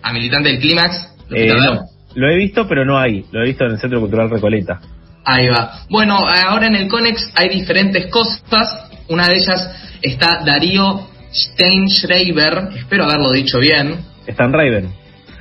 ¿A 0.04 0.12
Militante 0.12 0.50
del 0.50 0.60
Clímax? 0.60 1.08
Eh, 1.32 1.48
no, 1.48 1.84
lo 2.16 2.30
he 2.30 2.36
visto, 2.36 2.68
pero 2.68 2.84
no 2.84 3.00
ahí. 3.00 3.24
Lo 3.32 3.42
he 3.42 3.46
visto 3.46 3.66
en 3.66 3.72
el 3.72 3.80
Centro 3.80 4.02
Cultural 4.02 4.30
Recoleta. 4.30 4.82
Ahí 5.24 5.48
va. 5.48 5.86
Bueno, 5.90 6.18
ahora 6.18 6.68
en 6.68 6.76
el 6.76 6.90
Conex 6.90 7.32
hay 7.36 7.48
diferentes 7.48 8.08
cosas. 8.08 8.90
Una 9.08 9.28
de 9.28 9.36
ellas 9.36 9.98
está 10.02 10.44
Darío 10.46 11.08
Steinschreiber, 11.32 12.70
espero 12.76 13.06
haberlo 13.06 13.32
dicho 13.32 13.60
bien. 13.60 14.00
Steinreiber. 14.30 14.84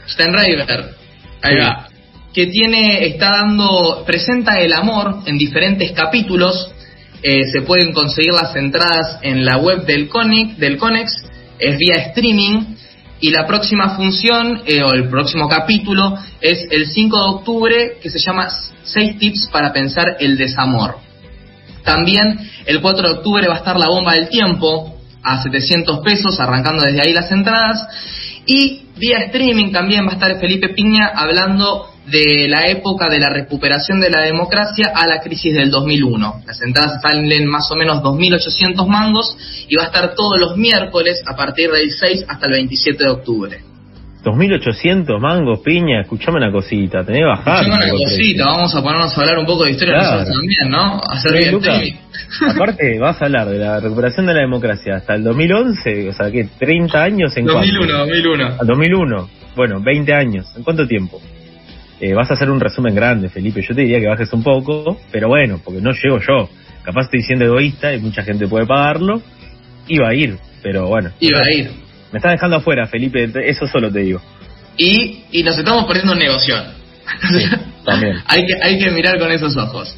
Steinreiber. 0.06 0.84
Ahí 1.42 1.58
va 1.58 1.85
que 2.36 2.48
tiene, 2.48 3.06
está 3.06 3.30
dando, 3.30 4.04
presenta 4.06 4.60
el 4.60 4.74
amor 4.74 5.22
en 5.24 5.38
diferentes 5.38 5.92
capítulos. 5.92 6.70
Eh, 7.22 7.44
se 7.50 7.62
pueden 7.62 7.94
conseguir 7.94 8.34
las 8.34 8.54
entradas 8.54 9.20
en 9.22 9.42
la 9.42 9.56
web 9.56 9.86
del 9.86 10.06
Conex, 10.10 10.58
del 10.58 10.76
Conex, 10.76 11.24
es 11.58 11.78
vía 11.78 12.08
streaming. 12.08 12.76
Y 13.20 13.30
la 13.30 13.46
próxima 13.46 13.96
función, 13.96 14.60
eh, 14.66 14.82
o 14.82 14.92
el 14.92 15.08
próximo 15.08 15.48
capítulo, 15.48 16.14
es 16.42 16.68
el 16.70 16.86
5 16.86 17.16
de 17.16 17.24
octubre, 17.24 17.92
que 18.02 18.10
se 18.10 18.18
llama 18.18 18.48
6 18.84 19.18
tips 19.18 19.48
para 19.50 19.72
pensar 19.72 20.18
el 20.20 20.36
desamor. 20.36 20.98
También 21.84 22.38
el 22.66 22.82
4 22.82 23.08
de 23.08 23.14
octubre 23.14 23.48
va 23.48 23.54
a 23.54 23.58
estar 23.58 23.78
la 23.78 23.88
bomba 23.88 24.12
del 24.12 24.28
tiempo, 24.28 24.94
a 25.22 25.42
700 25.42 26.00
pesos, 26.00 26.38
arrancando 26.38 26.84
desde 26.84 27.00
ahí 27.00 27.14
las 27.14 27.32
entradas. 27.32 27.82
Y 28.44 28.82
vía 28.98 29.20
streaming 29.20 29.72
también 29.72 30.06
va 30.06 30.10
a 30.10 30.14
estar 30.16 30.38
Felipe 30.38 30.68
Piña 30.74 31.12
hablando 31.14 31.95
de 32.06 32.48
la 32.48 32.68
época 32.68 33.08
de 33.08 33.18
la 33.18 33.30
recuperación 33.30 34.00
de 34.00 34.10
la 34.10 34.20
democracia 34.20 34.92
a 34.94 35.06
la 35.06 35.20
crisis 35.20 35.54
del 35.54 35.70
2001. 35.70 36.42
Las 36.46 36.62
entradas 36.62 37.00
salen 37.02 37.46
más 37.46 37.70
o 37.70 37.76
menos 37.76 38.02
2.800 38.02 38.86
mangos 38.86 39.36
y 39.68 39.76
va 39.76 39.84
a 39.84 39.86
estar 39.86 40.14
todos 40.14 40.38
los 40.38 40.56
miércoles 40.56 41.22
a 41.26 41.36
partir 41.36 41.70
del 41.70 41.90
6 41.90 42.26
hasta 42.28 42.46
el 42.46 42.52
27 42.52 43.04
de 43.04 43.10
octubre. 43.10 43.60
2.800 44.24 45.20
mangos, 45.20 45.60
piña, 45.60 46.00
escuchame 46.00 46.38
una 46.38 46.50
cosita, 46.50 47.04
tenés 47.04 47.20
que 47.20 47.26
bajar. 47.26 47.62
Escuchame 47.62 47.92
una 47.92 48.04
cosita, 48.04 48.44
vamos 48.44 48.74
a 48.74 48.82
ponernos 48.82 49.16
a 49.16 49.20
hablar 49.20 49.38
un 49.38 49.46
poco 49.46 49.64
de 49.64 49.70
historia 49.70 49.96
nosotros 49.98 50.34
también, 50.34 50.68
¿no? 50.68 51.00
Hacer 51.08 51.32
bien 51.32 51.60
Aparte, 52.56 52.98
vas 52.98 53.22
a 53.22 53.26
hablar 53.26 53.48
de 53.48 53.58
la 53.58 53.78
recuperación 53.78 54.26
de 54.26 54.34
la 54.34 54.40
democracia 54.40 54.96
hasta 54.96 55.14
el 55.14 55.22
2011, 55.22 56.08
o 56.08 56.12
sea, 56.12 56.30
que 56.32 56.48
30 56.58 57.02
años 57.02 57.36
en 57.36 57.46
2001, 57.46 57.98
2001. 57.98 58.46
Al 58.58 58.66
2001, 58.66 59.28
bueno, 59.54 59.80
20 59.80 60.12
años, 60.12 60.46
¿en 60.56 60.64
cuánto 60.64 60.88
tiempo? 60.88 61.20
Eh, 62.00 62.14
vas 62.14 62.30
a 62.30 62.34
hacer 62.34 62.50
un 62.50 62.60
resumen 62.60 62.94
grande, 62.94 63.28
Felipe. 63.28 63.62
Yo 63.62 63.74
te 63.74 63.82
diría 63.82 64.00
que 64.00 64.06
bajes 64.06 64.32
un 64.32 64.42
poco, 64.42 64.98
pero 65.10 65.28
bueno, 65.28 65.60
porque 65.64 65.80
no 65.80 65.92
llego 65.92 66.18
yo. 66.20 66.48
Capaz 66.82 67.04
estoy 67.04 67.22
siendo 67.22 67.46
egoísta 67.46 67.94
y 67.94 68.00
mucha 68.00 68.22
gente 68.22 68.46
puede 68.46 68.66
pagarlo. 68.66 69.22
Iba 69.88 70.08
a 70.08 70.14
ir, 70.14 70.36
pero 70.62 70.88
bueno. 70.88 71.10
Iba 71.20 71.40
a 71.40 71.50
ir 71.50 71.86
me 72.12 72.18
está 72.18 72.30
dejando 72.30 72.56
afuera, 72.56 72.86
Felipe, 72.86 73.30
eso 73.44 73.66
solo 73.66 73.90
te 73.90 74.00
digo. 74.00 74.20
Y, 74.76 75.24
y 75.32 75.42
nos 75.42 75.58
estamos 75.58 75.84
perdiendo 75.86 76.12
en 76.12 76.18
negocio. 76.20 76.56
también. 77.84 78.22
hay, 78.26 78.46
que, 78.46 78.54
hay 78.62 78.78
que 78.78 78.90
mirar 78.90 79.18
con 79.18 79.30
esos 79.30 79.56
ojos. 79.56 79.94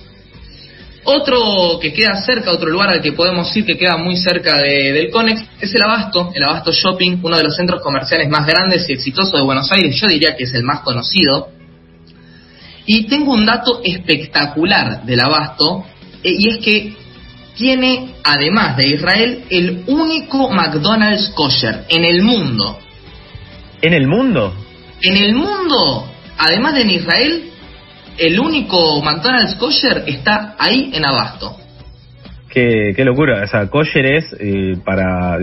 Otro 1.05 1.79
que 1.81 1.93
queda 1.93 2.21
cerca, 2.21 2.51
otro 2.51 2.69
lugar 2.69 2.91
al 2.91 3.01
que 3.01 3.13
podemos 3.13 3.57
ir, 3.57 3.65
que 3.65 3.79
queda 3.79 3.97
muy 3.97 4.17
cerca 4.17 4.59
de, 4.59 4.93
del 4.93 5.11
Conex, 5.11 5.43
es 5.61 5.75
el 5.75 5.83
Abasto, 5.83 6.33
el 6.35 6.43
Abasto 6.43 6.73
Shopping, 6.73 7.21
uno 7.23 7.37
de 7.37 7.45
los 7.45 7.57
centros 7.57 7.81
comerciales 7.83 8.29
más 8.29 8.47
grandes 8.47 8.89
y 8.89 8.93
exitosos 8.93 9.33
de 9.33 9.43
Buenos 9.43 9.71
Aires, 9.73 9.95
yo 9.95 10.09
diría 10.09 10.37
que 10.37 10.45
es 10.45 10.53
el 10.55 10.65
más 10.65 10.81
conocido. 10.81 11.51
Y 12.91 13.05
tengo 13.05 13.35
un 13.35 13.45
dato 13.45 13.83
espectacular 13.85 15.05
del 15.05 15.21
Abasto, 15.21 15.85
eh, 16.25 16.33
y 16.39 16.49
es 16.49 16.59
que 16.59 16.97
tiene, 17.55 18.15
además 18.25 18.79
de 18.79 18.89
Israel, 18.89 19.45
el 19.51 19.85
único 19.89 20.49
McDonald's 20.49 21.29
kosher 21.35 21.85
en 21.91 22.07
el 22.07 22.23
mundo. 22.23 22.79
¿En 23.83 23.93
el 23.93 24.07
mundo? 24.07 24.55
En 25.03 25.19
el 25.19 25.35
mundo, 25.35 26.11
además 26.39 26.77
de 26.77 26.81
en 26.81 26.91
Israel, 26.91 27.51
el 28.17 28.41
único 28.41 29.03
McDonald's 29.03 29.57
kosher 29.57 30.05
está 30.07 30.57
ahí 30.59 30.91
en 30.95 31.05
Abasto. 31.05 31.59
Qué, 32.49 32.95
qué 32.97 33.05
locura, 33.05 33.43
o 33.45 33.47
sea, 33.49 33.69
kosher 33.69 34.07
es 34.15 34.35
eh, 34.41 34.79
para... 34.83 35.37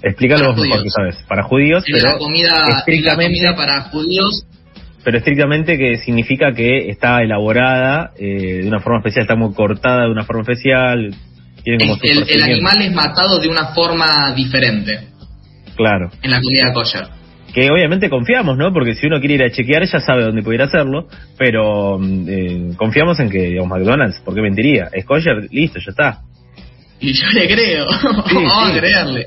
explícalo 0.00 0.54
mejor 0.54 0.84
que 0.84 0.90
sabes, 0.90 1.16
para 1.26 1.42
judíos, 1.42 1.82
pero 1.90 2.12
la 2.12 2.18
comida, 2.18 2.84
la 3.02 3.16
comida 3.16 3.56
para 3.56 3.80
judíos 3.90 4.46
pero 5.02 5.18
estrictamente 5.18 5.78
que 5.78 5.96
significa 5.98 6.52
que 6.52 6.90
está 6.90 7.22
elaborada 7.22 8.12
eh, 8.18 8.60
de 8.62 8.68
una 8.68 8.80
forma 8.80 8.98
especial, 8.98 9.22
está 9.22 9.36
muy 9.36 9.54
cortada 9.54 10.04
de 10.04 10.10
una 10.10 10.24
forma 10.24 10.42
especial. 10.42 11.14
Tiene 11.62 11.78
como 11.78 11.98
el, 12.02 12.28
el, 12.28 12.42
animal 12.42 12.82
es 12.82 12.92
matado 12.92 13.38
de 13.38 13.48
una 13.48 13.68
forma 13.68 14.32
diferente. 14.34 15.08
Claro. 15.76 16.10
En 16.22 16.30
la 16.30 16.40
comida 16.40 16.72
kosher. 16.72 17.06
Que 17.54 17.70
obviamente 17.70 18.08
confiamos, 18.08 18.56
¿no? 18.56 18.72
Porque 18.72 18.94
si 18.94 19.06
uno 19.06 19.18
quiere 19.18 19.34
ir 19.34 19.42
a 19.42 19.50
chequear 19.50 19.84
ya 19.84 20.00
sabe 20.00 20.22
dónde 20.22 20.42
puede 20.42 20.56
ir 20.56 20.62
a 20.62 20.66
hacerlo, 20.66 21.08
pero 21.36 21.98
mm, 21.98 22.28
eh, 22.28 22.72
confiamos 22.76 23.18
en 23.20 23.28
que, 23.28 23.38
digamos, 23.38 23.68
McDonald's, 23.68 24.20
¿por 24.24 24.34
qué 24.34 24.42
mentiría? 24.42 24.88
Es 24.92 25.04
kosher, 25.04 25.48
listo, 25.50 25.80
ya 25.80 25.90
está. 25.90 26.20
Y 27.00 27.12
yo 27.14 27.26
le 27.32 27.48
creo, 27.48 27.86
vamos 28.34 28.52
a 28.70 28.78
creerle. 28.78 29.26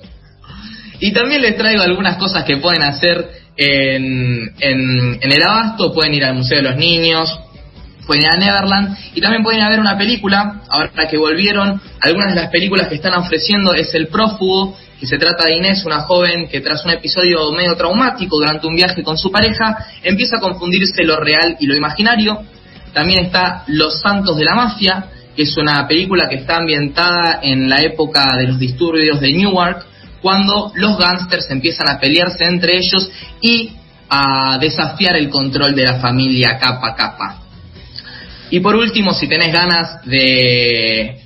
Y 0.99 1.11
también 1.11 1.41
les 1.41 1.57
traigo 1.57 1.81
algunas 1.81 2.17
cosas 2.17 2.45
que 2.45 2.57
pueden 2.57 2.83
hacer 2.83 3.42
en, 3.57 4.53
en, 4.60 5.31
el 5.31 5.43
Abasto, 5.43 5.93
pueden 5.93 6.13
ir 6.13 6.25
al 6.25 6.36
Museo 6.36 6.57
de 6.57 6.63
los 6.63 6.75
Niños, 6.75 7.39
pueden 8.05 8.24
ir 8.24 8.29
a 8.29 8.38
Neverland 8.38 8.98
y 9.13 9.22
también 9.22 9.43
pueden 9.43 9.62
ir 9.62 9.69
ver 9.69 9.79
una 9.79 9.98
película, 9.98 10.62
ahora 10.69 11.07
que 11.10 11.17
volvieron, 11.17 11.81
algunas 12.01 12.33
de 12.33 12.41
las 12.41 12.50
películas 12.50 12.88
que 12.88 12.95
están 12.95 13.13
ofreciendo 13.13 13.74
es 13.74 13.93
El 13.93 14.07
Prófugo, 14.07 14.75
que 15.00 15.07
se 15.07 15.17
trata 15.17 15.45
de 15.45 15.55
Inés, 15.55 15.83
una 15.86 16.01
joven 16.01 16.48
que 16.48 16.62
tras 16.62 16.86
un 16.86 16.91
episodio 16.91 17.51
medio 17.51 17.75
traumático 17.75 18.38
durante 18.38 18.67
un 18.67 18.75
viaje 18.75 19.03
con 19.03 19.17
su 19.17 19.31
pareja, 19.31 19.77
empieza 20.01 20.38
a 20.38 20.39
confundirse 20.39 21.03
lo 21.03 21.17
real 21.17 21.57
y 21.60 21.67
lo 21.67 21.75
imaginario. 21.75 22.41
También 22.93 23.25
está 23.25 23.63
Los 23.67 24.00
Santos 24.00 24.38
de 24.38 24.45
la 24.45 24.55
Mafia, 24.55 25.05
que 25.36 25.43
es 25.43 25.57
una 25.57 25.88
película 25.88 26.29
que 26.29 26.36
está 26.36 26.57
ambientada 26.57 27.39
en 27.41 27.69
la 27.69 27.81
época 27.81 28.24
de 28.38 28.48
los 28.48 28.60
disturbios 28.60 29.19
de 29.19 29.33
Newark, 29.33 29.86
cuando 30.23 30.71
los 30.75 30.97
gángsters 30.97 31.51
empiezan 31.51 31.89
a 31.89 31.99
pelearse 31.99 32.45
entre 32.45 32.77
ellos 32.77 33.11
y 33.41 33.71
a 34.09 34.57
desafiar 34.57 35.17
el 35.17 35.29
control 35.29 35.75
de 35.75 35.83
la 35.83 35.99
familia 35.99 36.57
capa 36.57 36.95
capa. 36.95 37.41
Y 38.49 38.61
por 38.61 38.75
último, 38.75 39.13
si 39.13 39.27
tenés 39.27 39.51
ganas 39.51 40.03
de 40.05 41.19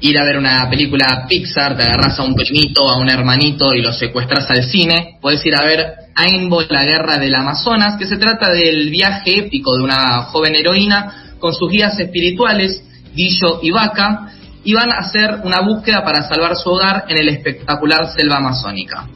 ir 0.00 0.18
a 0.18 0.24
ver 0.24 0.38
una 0.38 0.68
película 0.68 1.24
Pixar, 1.28 1.76
te 1.76 1.84
agarras 1.84 2.18
a 2.18 2.24
un 2.24 2.34
primito, 2.34 2.88
a 2.88 2.98
un 2.98 3.08
hermanito 3.08 3.72
y 3.72 3.80
lo 3.80 3.92
secuestras 3.92 4.50
al 4.50 4.64
cine, 4.64 5.18
puedes 5.20 5.44
ir 5.46 5.54
a 5.54 5.64
ver 5.64 5.86
Aimbo, 6.16 6.62
la 6.68 6.84
guerra 6.84 7.18
del 7.18 7.34
Amazonas, 7.34 7.96
que 7.96 8.06
se 8.06 8.16
trata 8.16 8.50
del 8.50 8.90
viaje 8.90 9.38
épico 9.38 9.76
de 9.76 9.84
una 9.84 10.22
joven 10.24 10.56
heroína 10.56 11.34
con 11.38 11.54
sus 11.54 11.70
guías 11.70 11.96
espirituales, 12.00 12.82
Guillo 13.14 13.60
y 13.62 13.70
Vaca, 13.70 14.32
y 14.66 14.74
van 14.74 14.90
a 14.90 14.98
hacer 14.98 15.42
una 15.44 15.60
búsqueda 15.60 16.04
para 16.04 16.22
salvar 16.22 16.56
su 16.56 16.68
hogar 16.70 17.04
en 17.08 17.16
el 17.18 17.28
espectacular 17.28 18.08
selva 18.08 18.38
amazónica. 18.38 19.06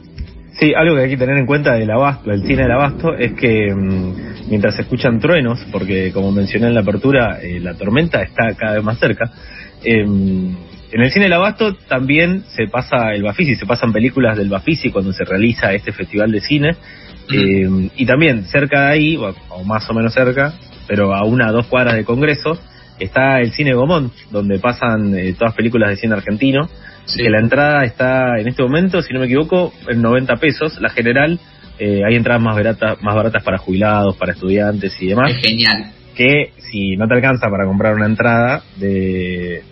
Sí, 0.57 0.73
algo 0.73 0.95
que 0.95 1.03
hay 1.03 1.09
que 1.09 1.17
tener 1.17 1.37
en 1.37 1.45
cuenta 1.45 1.73
del 1.73 1.91
abasto, 1.91 2.29
del 2.29 2.43
cine 2.43 2.63
del 2.63 2.71
abasto, 2.71 3.13
es 3.17 3.33
que 3.33 3.73
mm, 3.73 4.49
mientras 4.49 4.75
se 4.75 4.83
escuchan 4.83 5.19
truenos, 5.19 5.59
porque 5.69 6.13
como 6.13 6.31
mencioné 6.31 6.67
en 6.67 6.73
la 6.73 6.81
apertura, 6.81 7.39
eh, 7.41 7.59
la 7.59 7.73
tormenta 7.73 8.21
está 8.21 8.53
cada 8.55 8.75
vez 8.75 8.83
más 8.83 8.97
cerca, 8.97 9.29
em, 9.83 10.55
en 10.93 11.01
el 11.01 11.11
cine 11.11 11.25
del 11.25 11.33
abasto 11.33 11.75
también 11.75 12.43
se 12.55 12.67
pasa 12.67 13.13
el 13.13 13.23
Bafisi, 13.23 13.55
se 13.55 13.65
pasan 13.65 13.91
películas 13.91 14.37
del 14.37 14.49
Bafisi 14.49 14.89
cuando 14.89 15.11
se 15.11 15.25
realiza 15.25 15.73
este 15.73 15.91
festival 15.91 16.31
de 16.31 16.39
cine, 16.39 16.77
em, 17.29 17.89
y 17.97 18.05
también 18.05 18.45
cerca 18.45 18.85
de 18.85 18.93
ahí, 18.93 19.17
o 19.17 19.63
más 19.65 19.89
o 19.89 19.93
menos 19.93 20.13
cerca, 20.13 20.53
pero 20.87 21.13
a 21.13 21.25
una 21.25 21.49
o 21.49 21.53
dos 21.53 21.67
cuadras 21.67 21.95
de 21.95 22.05
Congreso, 22.05 22.57
está 23.03 23.39
el 23.39 23.51
Cine 23.51 23.73
Gomón, 23.73 24.11
donde 24.31 24.59
pasan 24.59 25.15
eh, 25.17 25.33
todas 25.37 25.55
películas 25.55 25.89
de 25.89 25.97
cine 25.97 26.13
argentino, 26.13 26.69
que 27.15 27.29
la 27.29 27.39
entrada 27.39 27.83
está 27.83 28.39
en 28.39 28.47
este 28.47 28.63
momento, 28.63 29.01
si 29.01 29.13
no 29.13 29.19
me 29.19 29.25
equivoco, 29.25 29.73
en 29.87 30.01
90 30.01 30.35
pesos, 30.37 30.79
la 30.79 30.89
general, 30.89 31.39
eh, 31.79 32.01
hay 32.07 32.15
entradas 32.15 32.41
más 32.41 32.55
baratas, 32.55 33.01
más 33.01 33.15
baratas 33.15 33.43
para 33.43 33.57
jubilados, 33.57 34.15
para 34.17 34.33
estudiantes 34.33 34.95
y 35.01 35.07
demás. 35.07 35.31
Es 35.31 35.41
genial. 35.41 35.91
Que 36.15 36.51
si 36.57 36.95
no 36.95 37.07
te 37.07 37.15
alcanza 37.15 37.49
para 37.49 37.65
comprar 37.65 37.95
una 37.95 38.05
entrada 38.05 38.61
de, 38.77 39.63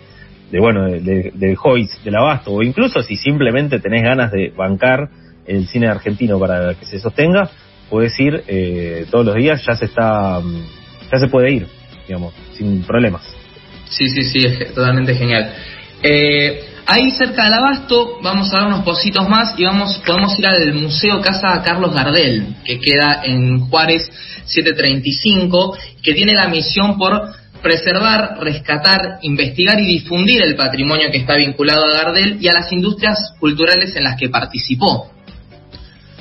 de 0.50 0.60
bueno, 0.60 0.86
de, 0.86 1.32
de, 1.32 1.56
Hoyts, 1.62 2.02
del 2.04 2.16
Abasto, 2.16 2.52
o 2.52 2.62
incluso 2.62 3.00
si 3.02 3.16
simplemente 3.16 3.78
tenés 3.78 4.02
ganas 4.02 4.32
de 4.32 4.50
bancar 4.50 5.08
el 5.46 5.66
cine 5.68 5.88
argentino 5.88 6.38
para 6.38 6.74
que 6.74 6.84
se 6.84 6.98
sostenga, 6.98 7.48
puedes 7.88 8.18
ir 8.18 8.42
eh, 8.48 9.06
todos 9.10 9.26
los 9.26 9.36
días, 9.36 9.64
ya 9.66 9.76
se 9.76 9.84
está, 9.84 10.40
ya 11.12 11.18
se 11.18 11.28
puede 11.28 11.52
ir 11.52 11.79
digamos, 12.10 12.34
sin 12.58 12.82
problemas. 12.82 13.22
Sí, 13.88 14.08
sí, 14.08 14.24
sí, 14.24 14.38
es 14.44 14.74
totalmente 14.74 15.14
genial. 15.14 15.54
Eh, 16.02 16.60
ahí 16.86 17.12
cerca 17.12 17.44
del 17.44 17.54
Abasto 17.54 18.18
vamos 18.20 18.52
a 18.52 18.58
dar 18.58 18.66
unos 18.66 18.82
positos 18.82 19.28
más 19.28 19.54
y 19.56 19.64
vamos 19.64 20.02
podemos 20.04 20.36
ir 20.36 20.44
al 20.44 20.74
Museo 20.74 21.20
Casa 21.20 21.62
Carlos 21.64 21.94
Gardel, 21.94 22.56
que 22.64 22.80
queda 22.80 23.22
en 23.24 23.60
Juárez 23.60 24.10
735, 24.44 25.78
que 26.02 26.14
tiene 26.14 26.34
la 26.34 26.48
misión 26.48 26.98
por 26.98 27.32
preservar, 27.62 28.38
rescatar, 28.40 29.20
investigar 29.22 29.78
y 29.78 29.86
difundir 29.86 30.42
el 30.42 30.56
patrimonio 30.56 31.12
que 31.12 31.18
está 31.18 31.36
vinculado 31.36 31.84
a 31.84 31.92
Gardel 31.92 32.38
y 32.40 32.48
a 32.48 32.54
las 32.54 32.72
industrias 32.72 33.34
culturales 33.38 33.94
en 33.94 34.02
las 34.02 34.16
que 34.16 34.28
participó. 34.28 35.12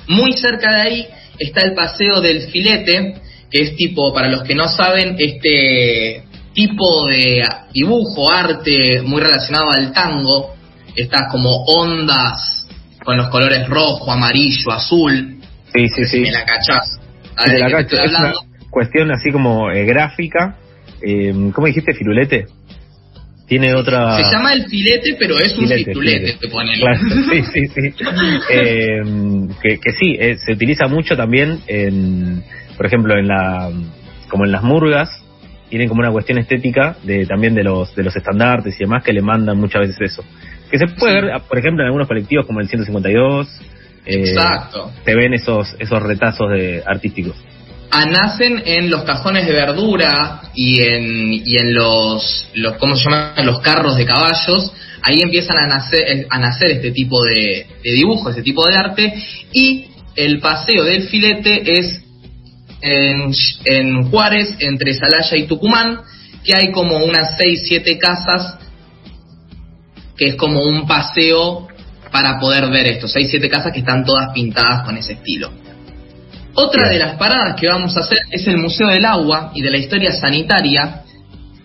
Muy 0.07 0.33
cerca 0.33 0.71
de 0.71 0.81
ahí 0.81 1.07
está 1.39 1.61
el 1.61 1.73
Paseo 1.73 2.21
del 2.21 2.41
Filete, 2.51 3.23
que 3.49 3.61
es 3.61 3.75
tipo, 3.75 4.13
para 4.13 4.29
los 4.29 4.43
que 4.43 4.55
no 4.55 4.67
saben, 4.67 5.15
este 5.17 6.23
tipo 6.53 7.07
de 7.07 7.43
dibujo, 7.73 8.31
arte 8.31 9.01
muy 9.01 9.21
relacionado 9.21 9.71
al 9.71 9.91
tango, 9.93 10.55
estas 10.95 11.31
como 11.31 11.63
ondas 11.65 12.67
con 13.03 13.17
los 13.17 13.29
colores 13.29 13.67
rojo, 13.67 14.11
amarillo, 14.11 14.71
azul. 14.71 15.37
Sí, 15.73 15.87
sí, 15.89 16.05
sí. 16.05 16.19
Me 16.21 16.31
la 16.31 16.45
cachás. 16.45 16.99
es 17.45 18.19
una 18.19 18.33
cuestión 18.69 19.11
así 19.11 19.31
como 19.31 19.71
eh, 19.71 19.85
gráfica. 19.85 20.57
Eh, 21.01 21.33
¿Cómo 21.53 21.67
dijiste, 21.67 21.93
firulete? 21.93 22.47
Tiene 23.47 23.73
otra... 23.73 24.17
Se 24.17 24.31
llama 24.31 24.53
el 24.53 24.65
filete, 24.67 25.15
pero 25.17 25.39
es 25.39 25.57
un 25.57 25.67
filete, 25.67 25.93
sí, 27.31 27.43
sí, 27.51 27.67
sí. 27.67 27.93
Eh, 28.51 29.01
que, 29.61 29.79
que 29.79 29.91
sí, 29.91 30.17
eh, 30.19 30.37
se 30.37 30.53
utiliza 30.53 30.87
mucho 30.87 31.15
también 31.17 31.59
en 31.67 32.43
por 32.79 32.85
ejemplo, 32.85 33.19
en 33.19 33.27
la 33.27 33.69
como 34.29 34.45
en 34.45 34.53
las 34.53 34.63
murgas, 34.63 35.09
tienen 35.67 35.89
como 35.89 35.99
una 35.99 36.13
cuestión 36.13 36.37
estética 36.37 36.95
de 37.03 37.25
también 37.25 37.53
de 37.53 37.65
los 37.65 37.93
de 37.93 38.03
los 38.03 38.15
estandartes 38.15 38.73
y 38.77 38.85
demás 38.85 39.03
que 39.03 39.11
le 39.11 39.21
mandan 39.21 39.57
muchas 39.57 39.81
veces 39.81 40.13
eso. 40.13 40.23
Que 40.71 40.77
se 40.77 40.87
puede 40.87 41.21
ver, 41.21 41.41
por 41.41 41.57
ejemplo, 41.57 41.83
en 41.83 41.87
algunos 41.87 42.07
colectivos 42.07 42.45
como 42.45 42.61
el 42.61 42.69
152. 42.69 43.49
Eh, 44.05 44.29
Exacto. 44.29 44.93
Se 45.03 45.13
ven 45.13 45.33
esos 45.33 45.75
esos 45.77 46.01
retazos 46.01 46.51
de 46.51 46.81
artísticos. 46.87 47.35
nacen 47.91 48.63
en 48.65 48.89
los 48.89 49.03
cajones 49.03 49.45
de 49.45 49.51
verdura 49.51 50.43
y 50.55 50.81
en, 50.81 51.33
y 51.33 51.57
en 51.59 51.73
los, 51.73 52.47
los, 52.53 52.77
¿cómo 52.77 52.95
se 52.95 53.03
llaman? 53.03 53.45
Los 53.45 53.59
carros 53.59 53.97
de 53.97 54.05
caballos. 54.05 54.71
Ahí 55.01 55.19
empiezan 55.21 55.57
a 55.57 55.67
nacer, 55.67 56.27
a 56.29 56.39
nacer 56.39 56.71
este 56.71 56.91
tipo 56.91 57.21
de, 57.25 57.67
de 57.83 57.91
dibujo, 57.91 58.29
este 58.29 58.41
tipo 58.41 58.65
de 58.65 58.77
arte. 58.77 59.13
Y 59.51 59.87
el 60.15 60.39
paseo 60.39 60.85
del 60.85 61.09
filete 61.09 61.77
es 61.77 62.05
en, 62.81 63.31
en 63.65 64.09
Juárez, 64.09 64.55
entre 64.59 64.93
Salaya 64.93 65.37
y 65.37 65.47
Tucumán, 65.47 66.01
que 66.43 66.55
hay 66.55 66.71
como 66.71 66.97
unas 66.97 67.37
6, 67.37 67.63
7 67.65 67.97
casas, 67.97 68.57
que 70.15 70.27
es 70.27 70.35
como 70.35 70.63
un 70.63 70.87
paseo 70.87 71.67
para 72.11 72.39
poder 72.39 72.69
ver 72.69 72.87
esto. 72.87 73.07
6, 73.07 73.27
7 73.29 73.49
casas 73.49 73.71
que 73.73 73.79
están 73.79 74.03
todas 74.05 74.31
pintadas 74.33 74.83
con 74.83 74.97
ese 74.97 75.13
estilo. 75.13 75.51
Otra 76.55 76.89
de 76.89 76.99
las 76.99 77.15
paradas 77.17 77.59
que 77.59 77.67
vamos 77.67 77.95
a 77.95 78.01
hacer 78.01 78.19
es 78.31 78.45
el 78.47 78.57
Museo 78.57 78.87
del 78.87 79.05
Agua 79.05 79.51
y 79.53 79.61
de 79.61 79.71
la 79.71 79.77
Historia 79.77 80.11
Sanitaria, 80.11 81.03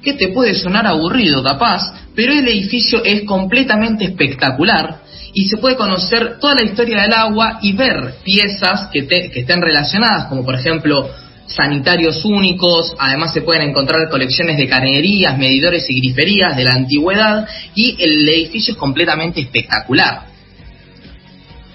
que 0.05 0.13
te 0.13 0.29
puede 0.29 0.55
sonar 0.55 0.87
aburrido 0.87 1.43
capaz, 1.43 1.93
pero 2.15 2.33
el 2.33 2.47
edificio 2.47 3.03
es 3.03 3.23
completamente 3.23 4.05
espectacular 4.05 5.01
y 5.33 5.47
se 5.47 5.57
puede 5.57 5.77
conocer 5.77 6.39
toda 6.39 6.55
la 6.55 6.63
historia 6.63 7.03
del 7.03 7.13
agua 7.13 7.59
y 7.63 7.73
ver 7.73 8.15
piezas 8.23 8.89
que, 8.93 9.07
que 9.07 9.41
estén 9.41 9.61
relacionadas, 9.61 10.27
como 10.27 10.45
por 10.45 10.55
ejemplo 10.55 11.11
sanitarios 11.47 12.25
únicos, 12.25 12.95
además 12.99 13.33
se 13.33 13.43
pueden 13.43 13.71
encontrar 13.71 14.09
colecciones 14.09 14.57
de 14.57 14.69
canerías, 14.69 15.37
medidores 15.37 15.89
y 15.89 16.01
griferías 16.01 16.57
de 16.57 16.65
la 16.65 16.73
antigüedad 16.73 17.47
y 17.75 17.97
el 17.99 18.29
edificio 18.29 18.73
es 18.73 18.79
completamente 18.79 19.41
espectacular. 19.41 20.27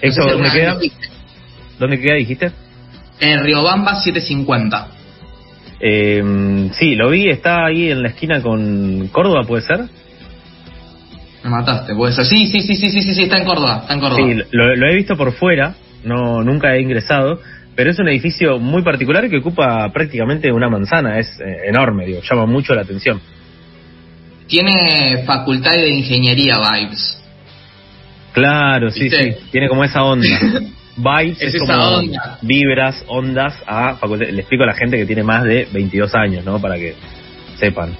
¿Eso 0.00 0.22
dónde 0.24 0.50
queda? 0.50 0.78
¿Dónde 1.78 2.00
queda, 2.00 2.14
dijiste? 2.16 2.52
En 3.20 3.42
Riobamba 3.42 3.96
750. 3.96 4.99
Eh, 5.80 6.68
sí, 6.72 6.94
lo 6.94 7.10
vi, 7.10 7.28
está 7.28 7.64
ahí 7.64 7.90
en 7.90 8.02
la 8.02 8.08
esquina 8.08 8.42
con 8.42 9.08
Córdoba, 9.08 9.44
¿puede 9.44 9.62
ser? 9.62 9.80
Me 11.42 11.50
mataste, 11.50 11.94
puede 11.94 12.12
ser. 12.12 12.26
Sí, 12.26 12.46
sí, 12.46 12.60
sí, 12.60 12.76
sí, 12.76 12.90
sí, 12.90 13.14
sí, 13.14 13.22
está 13.22 13.38
en 13.38 13.46
Córdoba, 13.46 13.78
está 13.82 13.94
en 13.94 14.00
Córdoba. 14.00 14.22
Sí, 14.22 14.42
lo, 14.50 14.76
lo 14.76 14.90
he 14.90 14.94
visto 14.94 15.16
por 15.16 15.32
fuera, 15.32 15.74
no 16.04 16.42
nunca 16.42 16.74
he 16.74 16.82
ingresado, 16.82 17.40
pero 17.74 17.90
es 17.90 17.98
un 17.98 18.08
edificio 18.08 18.58
muy 18.58 18.82
particular 18.82 19.28
que 19.30 19.38
ocupa 19.38 19.90
prácticamente 19.90 20.52
una 20.52 20.68
manzana, 20.68 21.18
es 21.18 21.40
eh, 21.40 21.68
enorme, 21.68 22.04
digo, 22.04 22.20
llama 22.28 22.44
mucho 22.44 22.74
la 22.74 22.82
atención. 22.82 23.20
Tiene 24.46 25.22
facultad 25.24 25.72
de 25.72 25.88
ingeniería 25.88 26.58
vibes. 26.58 27.22
Claro, 28.32 28.90
sí, 28.90 29.08
sí, 29.08 29.34
tiene 29.50 29.68
como 29.68 29.84
esa 29.84 30.02
onda. 30.02 30.26
Vibes 30.96 31.40
es, 31.40 31.58
como 31.58 31.72
onda. 31.72 32.38
vibras, 32.42 33.04
ondas 33.06 33.54
a 33.66 33.96
facultad. 33.96 34.28
Le 34.28 34.40
explico 34.40 34.64
a 34.64 34.66
la 34.66 34.74
gente 34.74 34.96
que 34.96 35.06
tiene 35.06 35.22
más 35.22 35.44
de 35.44 35.66
22 35.72 36.14
años, 36.14 36.44
¿no? 36.44 36.60
Para 36.60 36.76
que 36.76 36.94
sepan. 37.58 37.96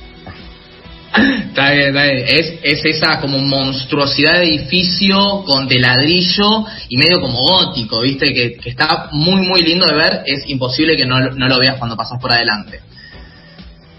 Está 1.13 1.73
bien, 1.73 1.89
está 1.89 2.05
bien. 2.05 2.25
Es, 2.27 2.55
es 2.63 2.85
esa 2.85 3.21
como 3.21 3.39
monstruosidad 3.39 4.39
de 4.39 4.45
edificio 4.45 5.43
con 5.45 5.67
de 5.67 5.79
ladrillo 5.79 6.65
y 6.89 6.97
medio 6.97 7.21
como 7.21 7.39
gótico, 7.41 8.01
¿viste? 8.01 8.33
Que, 8.33 8.55
que 8.55 8.71
está 8.71 9.09
muy, 9.13 9.43
muy 9.47 9.63
lindo 9.63 9.87
de 9.87 9.95
ver. 9.95 10.23
Es 10.27 10.49
imposible 10.49 10.97
que 10.97 11.07
no, 11.07 11.19
no 11.19 11.49
lo 11.49 11.59
veas 11.59 11.77
cuando 11.77 11.97
pasas 11.97 12.21
por 12.21 12.33
adelante. 12.33 12.81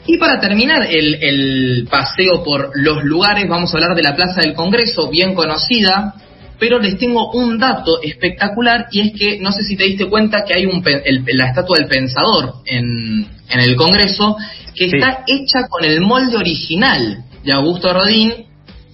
Y 0.07 0.17
para 0.17 0.39
terminar 0.39 0.87
el, 0.89 1.15
el 1.21 1.87
paseo 1.89 2.43
por 2.43 2.71
los 2.75 3.03
lugares, 3.03 3.47
vamos 3.47 3.73
a 3.73 3.77
hablar 3.77 3.95
de 3.95 4.01
la 4.01 4.15
Plaza 4.15 4.41
del 4.41 4.53
Congreso, 4.53 5.09
bien 5.09 5.35
conocida, 5.35 6.15
pero 6.61 6.77
les 6.77 6.95
tengo 6.99 7.31
un 7.31 7.57
dato 7.57 7.99
espectacular 8.03 8.85
y 8.91 9.01
es 9.01 9.13
que 9.19 9.39
no 9.39 9.51
sé 9.51 9.63
si 9.63 9.75
te 9.75 9.85
diste 9.85 10.05
cuenta 10.07 10.45
que 10.45 10.53
hay 10.53 10.67
un, 10.67 10.83
el- 10.85 11.25
la 11.33 11.47
estatua 11.47 11.79
del 11.79 11.87
pensador 11.87 12.53
en, 12.67 13.27
en 13.49 13.59
el 13.59 13.75
Congreso 13.75 14.37
que 14.75 14.87
Sí. 14.87 14.95
está 14.95 15.23
hecha 15.25 15.67
con 15.67 15.83
el 15.83 16.01
molde 16.01 16.37
original 16.37 17.23
de 17.43 17.51
Augusto 17.51 17.91
Rodín 17.91 18.45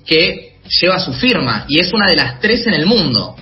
que 0.05 0.53
lleva 0.81 0.97
su 0.99 1.11
firma 1.11 1.65
y 1.67 1.79
es 1.79 1.91
una 1.91 2.07
de 2.07 2.15
las 2.15 2.39
tres 2.39 2.65
en 2.67 2.73
el 2.73 2.85
mundo. 2.85 3.35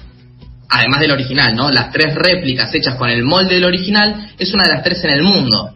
Además 0.69 1.01
del 1.01 1.11
original, 1.11 1.55
¿no? 1.55 1.69
Las 1.69 1.91
tres 1.91 2.15
réplicas 2.15 2.73
hechas 2.73 2.95
con 2.95 3.09
el 3.11 3.21
molde 3.23 3.53
del 3.55 3.65
original 3.65 4.31
es 4.39 4.51
una 4.55 4.63
de 4.63 4.73
las 4.73 4.83
tres 4.83 5.03
en 5.03 5.11
el 5.11 5.21
mundo. 5.21 5.69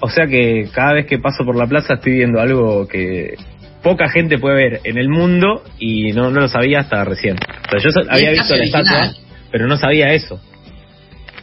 O 0.00 0.08
sea 0.08 0.26
que 0.26 0.70
cada 0.72 0.94
vez 0.94 1.06
que 1.06 1.18
paso 1.18 1.44
por 1.44 1.54
la 1.54 1.66
plaza 1.66 1.94
estoy 1.94 2.12
viendo 2.14 2.40
algo 2.40 2.88
que 2.88 3.34
poca 3.82 4.08
gente 4.08 4.38
puede 4.38 4.56
ver 4.56 4.80
en 4.84 4.98
el 4.98 5.08
mundo 5.08 5.62
y 5.78 6.12
no, 6.12 6.30
no 6.30 6.40
lo 6.40 6.48
sabía 6.48 6.80
hasta 6.80 7.04
recién. 7.04 7.36
O 7.36 7.70
sea, 7.70 7.80
yo 7.80 7.90
so- 7.90 8.10
había 8.10 8.30
visto 8.30 8.54
la 8.56 8.64
estatua, 8.64 9.12
pero 9.50 9.66
no 9.66 9.76
sabía 9.76 10.12
eso. 10.12 10.40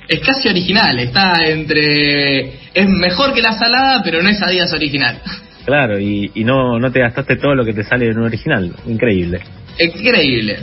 Es 0.07 0.19
casi 0.19 0.47
original, 0.49 0.99
está 0.99 1.33
entre... 1.47 2.53
Es 2.73 2.87
mejor 2.87 3.33
que 3.33 3.41
la 3.41 3.53
salada, 3.53 4.01
pero 4.03 4.21
no 4.21 4.29
es 4.29 4.41
Adidas 4.41 4.71
original. 4.73 5.19
Claro, 5.65 5.99
y, 5.99 6.29
y 6.35 6.43
no, 6.43 6.77
no 6.79 6.91
te 6.91 6.99
gastaste 6.99 7.37
todo 7.37 7.55
lo 7.55 7.65
que 7.65 7.73
te 7.73 7.83
sale 7.83 8.05
en 8.05 8.19
un 8.19 8.25
original. 8.25 8.71
Increíble. 8.85 9.39
Increíble. 9.79 10.59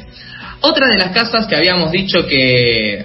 Otra 0.61 0.87
de 0.87 0.99
las 0.99 1.11
casas 1.11 1.47
que 1.49 1.57
habíamos 1.57 1.91
dicho 1.91 2.25
que, 2.25 3.05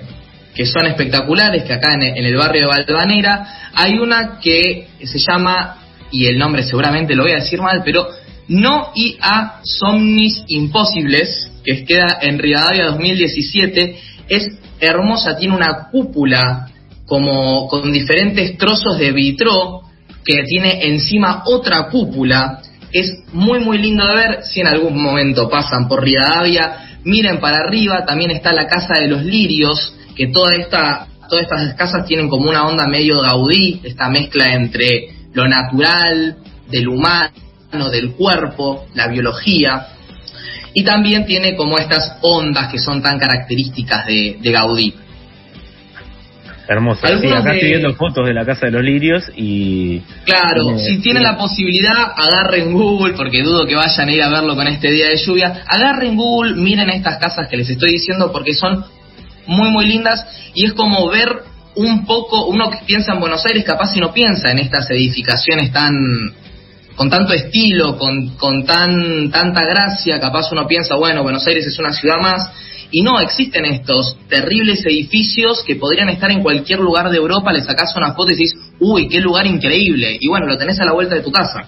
que 0.54 0.66
son 0.68 0.86
espectaculares, 0.86 1.64
que 1.64 1.74
acá 1.74 1.96
en, 1.96 2.04
en 2.04 2.24
el 2.24 2.36
barrio 2.36 2.62
de 2.62 2.68
Valvanera, 2.68 3.48
hay 3.74 3.98
una 3.98 4.38
que 4.40 4.90
se 5.04 5.18
llama, 5.18 5.78
y 6.12 6.28
el 6.28 6.38
nombre 6.38 6.62
seguramente 6.62 7.16
lo 7.16 7.24
voy 7.24 7.32
a 7.32 7.38
decir 7.38 7.60
mal, 7.60 7.82
pero 7.84 8.08
No 8.48 8.92
y 8.96 9.18
a 9.22 9.60
Somnis 9.64 10.44
Imposibles, 10.48 11.52
que 11.64 11.84
queda 11.86 12.20
en 12.22 12.40
Rivadavia 12.40 12.88
2017, 12.88 13.98
es 14.30 14.50
hermosa, 14.80 15.38
tiene 15.38 15.56
una 15.56 15.90
cúpula 15.92 16.70
como 17.06 17.68
con 17.68 17.92
diferentes 17.92 18.58
trozos 18.58 18.98
de 19.00 19.12
vitró 19.12 19.82
que 20.24 20.44
tiene 20.44 20.86
encima 20.88 21.44
otra 21.46 21.88
cúpula. 21.90 22.62
Es 22.92 23.20
muy 23.32 23.60
muy 23.60 23.78
lindo 23.78 24.06
de 24.06 24.16
ver. 24.16 24.44
Si 24.44 24.60
en 24.60 24.68
algún 24.68 25.02
momento 25.02 25.50
pasan 25.50 25.88
por 25.88 26.04
Rivadavia, 26.04 27.00
miren 27.06 27.40
para 27.40 27.60
arriba. 27.60 28.06
También 28.06 28.32
está 28.32 28.54
la 28.54 28.68
casa 28.68 29.00
de 29.00 29.08
los 29.08 29.24
lirios, 29.24 29.96
que 30.16 30.28
toda 30.28 30.56
esta, 30.56 31.08
todas 31.30 31.44
estas 31.44 31.74
casas 31.76 32.06
tienen 32.06 32.28
como 32.28 32.50
una 32.50 32.66
onda 32.66 32.88
medio 32.88 33.22
gaudí, 33.22 33.82
esta 33.84 34.10
mezcla 34.10 34.54
entre 34.54 35.16
lo 35.34 35.48
natural, 35.48 36.38
del 36.70 36.90
humano, 36.90 37.32
del 37.72 38.12
cuerpo, 38.14 38.88
la 38.96 39.08
biología. 39.08 39.88
Y 40.74 40.84
también 40.84 41.26
tiene 41.26 41.56
como 41.56 41.78
estas 41.78 42.18
ondas 42.22 42.72
que 42.72 42.80
son 42.80 43.02
tan 43.02 43.18
características 43.20 44.06
de, 44.06 44.38
de 44.40 44.52
Gaudí. 44.52 44.94
Hermoso. 46.70 47.00
Sí, 47.08 47.14
Algunos 47.14 47.40
acá 47.40 47.50
de- 47.52 47.56
estoy 47.58 47.70
viendo 47.70 47.96
fotos 47.96 48.26
de 48.28 48.34
la 48.34 48.46
casa 48.46 48.66
de 48.66 48.72
los 48.74 48.84
lirios 48.84 49.24
y 49.38 50.00
Claro, 50.26 50.78
si 50.78 50.86
tienen 50.86 51.02
tiene- 51.02 51.22
la 51.22 51.38
posibilidad, 51.38 52.12
agarren 52.16 52.74
Google, 52.74 53.14
porque 53.14 53.42
dudo 53.42 53.66
que 53.66 53.76
vayan 53.76 54.10
a 54.10 54.12
ir 54.12 54.22
a 54.22 54.30
verlo 54.30 54.54
con 54.56 54.68
este 54.68 54.92
día 54.92 55.08
de 55.08 55.16
lluvia. 55.18 55.64
Agarren 55.66 56.18
Google, 56.18 56.56
miren 56.56 56.90
estas 56.90 57.18
casas 57.20 57.48
que 57.50 57.56
les 57.58 57.70
estoy 57.70 57.92
diciendo, 57.94 58.32
porque 58.34 58.54
son 58.54 58.84
muy, 59.46 59.70
muy 59.72 59.86
lindas. 59.88 60.26
Y 60.54 60.66
es 60.66 60.74
como 60.74 61.08
ver 61.08 61.30
un 61.76 62.06
poco, 62.06 62.48
uno 62.48 62.70
que 62.70 62.80
piensa 62.86 63.14
en 63.14 63.22
Buenos 63.22 63.46
Aires, 63.46 63.64
capaz 63.64 63.94
si 63.94 64.00
no 64.02 64.12
piensa 64.14 64.52
en 64.52 64.60
estas 64.60 64.90
edificaciones 64.92 65.72
tan 65.72 65.94
con 66.98 67.10
tanto 67.12 67.32
estilo, 67.34 67.96
con, 67.98 68.30
con 68.38 68.66
tan 68.66 69.30
tanta 69.30 69.64
gracia, 69.64 70.20
capaz 70.20 70.52
uno 70.52 70.68
piensa, 70.68 70.96
bueno, 70.96 71.22
Buenos 71.22 71.46
Aires 71.48 71.66
es 71.68 71.78
una 71.78 71.94
ciudad 71.94 72.18
más, 72.20 72.42
y 72.90 73.04
no, 73.04 73.20
existen 73.20 73.66
estos 73.66 74.18
terribles 74.28 74.84
edificios 74.86 75.64
que 75.66 75.76
podrían 75.76 76.10
estar 76.10 76.32
en 76.32 76.42
cualquier 76.42 76.80
lugar 76.80 77.10
de 77.12 77.18
Europa, 77.18 77.54
le 77.54 77.62
sacás 77.62 77.96
una 77.96 78.14
foto 78.14 78.32
y 78.32 78.36
decís, 78.36 78.56
uy, 78.80 79.08
qué 79.08 79.22
lugar 79.22 79.46
increíble, 79.46 80.18
y 80.20 80.28
bueno, 80.28 80.48
lo 80.48 80.58
tenés 80.58 80.80
a 80.80 80.86
la 80.86 80.94
vuelta 80.94 81.14
de 81.16 81.22
tu 81.22 81.32
casa. 81.32 81.68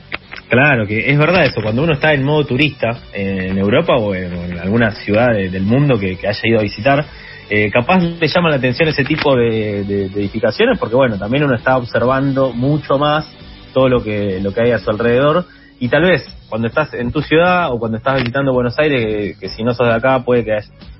Claro, 0.49 0.87
que 0.87 1.11
es 1.11 1.17
verdad 1.19 1.45
eso, 1.45 1.61
cuando 1.61 1.83
uno 1.83 1.93
está 1.93 2.11
en 2.11 2.23
modo 2.23 2.43
turista 2.45 2.97
en 3.13 3.55
Europa 3.55 3.97
o 3.97 4.15
en, 4.15 4.57
alguna 4.57 4.89
ciudad 4.91 5.27
de- 5.35 5.49
del 5.49 5.61
mundo 5.61 5.99
que, 5.99 6.17
haya 6.27 6.39
ido 6.43 6.59
a 6.59 6.63
visitar, 6.63 7.05
eh, 7.51 7.69
capaz 7.69 7.99
le 8.01 8.27
llama 8.27 8.49
la 8.49 8.55
atención 8.55 8.89
ese 8.89 9.03
tipo 9.03 9.35
de- 9.35 9.83
de 9.83 10.05
edificaciones 10.05 10.79
porque 10.79 10.95
bueno, 10.95 11.19
también 11.19 11.43
uno 11.43 11.55
está 11.55 11.77
observando 11.77 12.51
mucho 12.51 12.97
más 12.97 13.27
todo 13.73 13.89
lo 13.89 14.03
que, 14.03 14.39
lo 14.41 14.53
que 14.53 14.61
hay 14.61 14.71
a 14.71 14.79
su 14.79 14.89
alrededor. 14.89 15.45
Y 15.79 15.87
tal 15.89 16.03
vez 16.03 16.23
cuando 16.49 16.67
estás 16.67 16.93
en 16.93 17.11
tu 17.11 17.21
ciudad 17.21 17.71
o 17.71 17.79
cuando 17.79 17.97
estás 17.97 18.17
visitando 18.17 18.53
Buenos 18.53 18.77
Aires, 18.79 19.05
que, 19.05 19.35
que 19.39 19.49
si 19.49 19.63
no 19.63 19.73
sos 19.73 19.87
de 19.87 19.93
acá 19.93 20.23
puede 20.23 20.43
que 20.43 20.57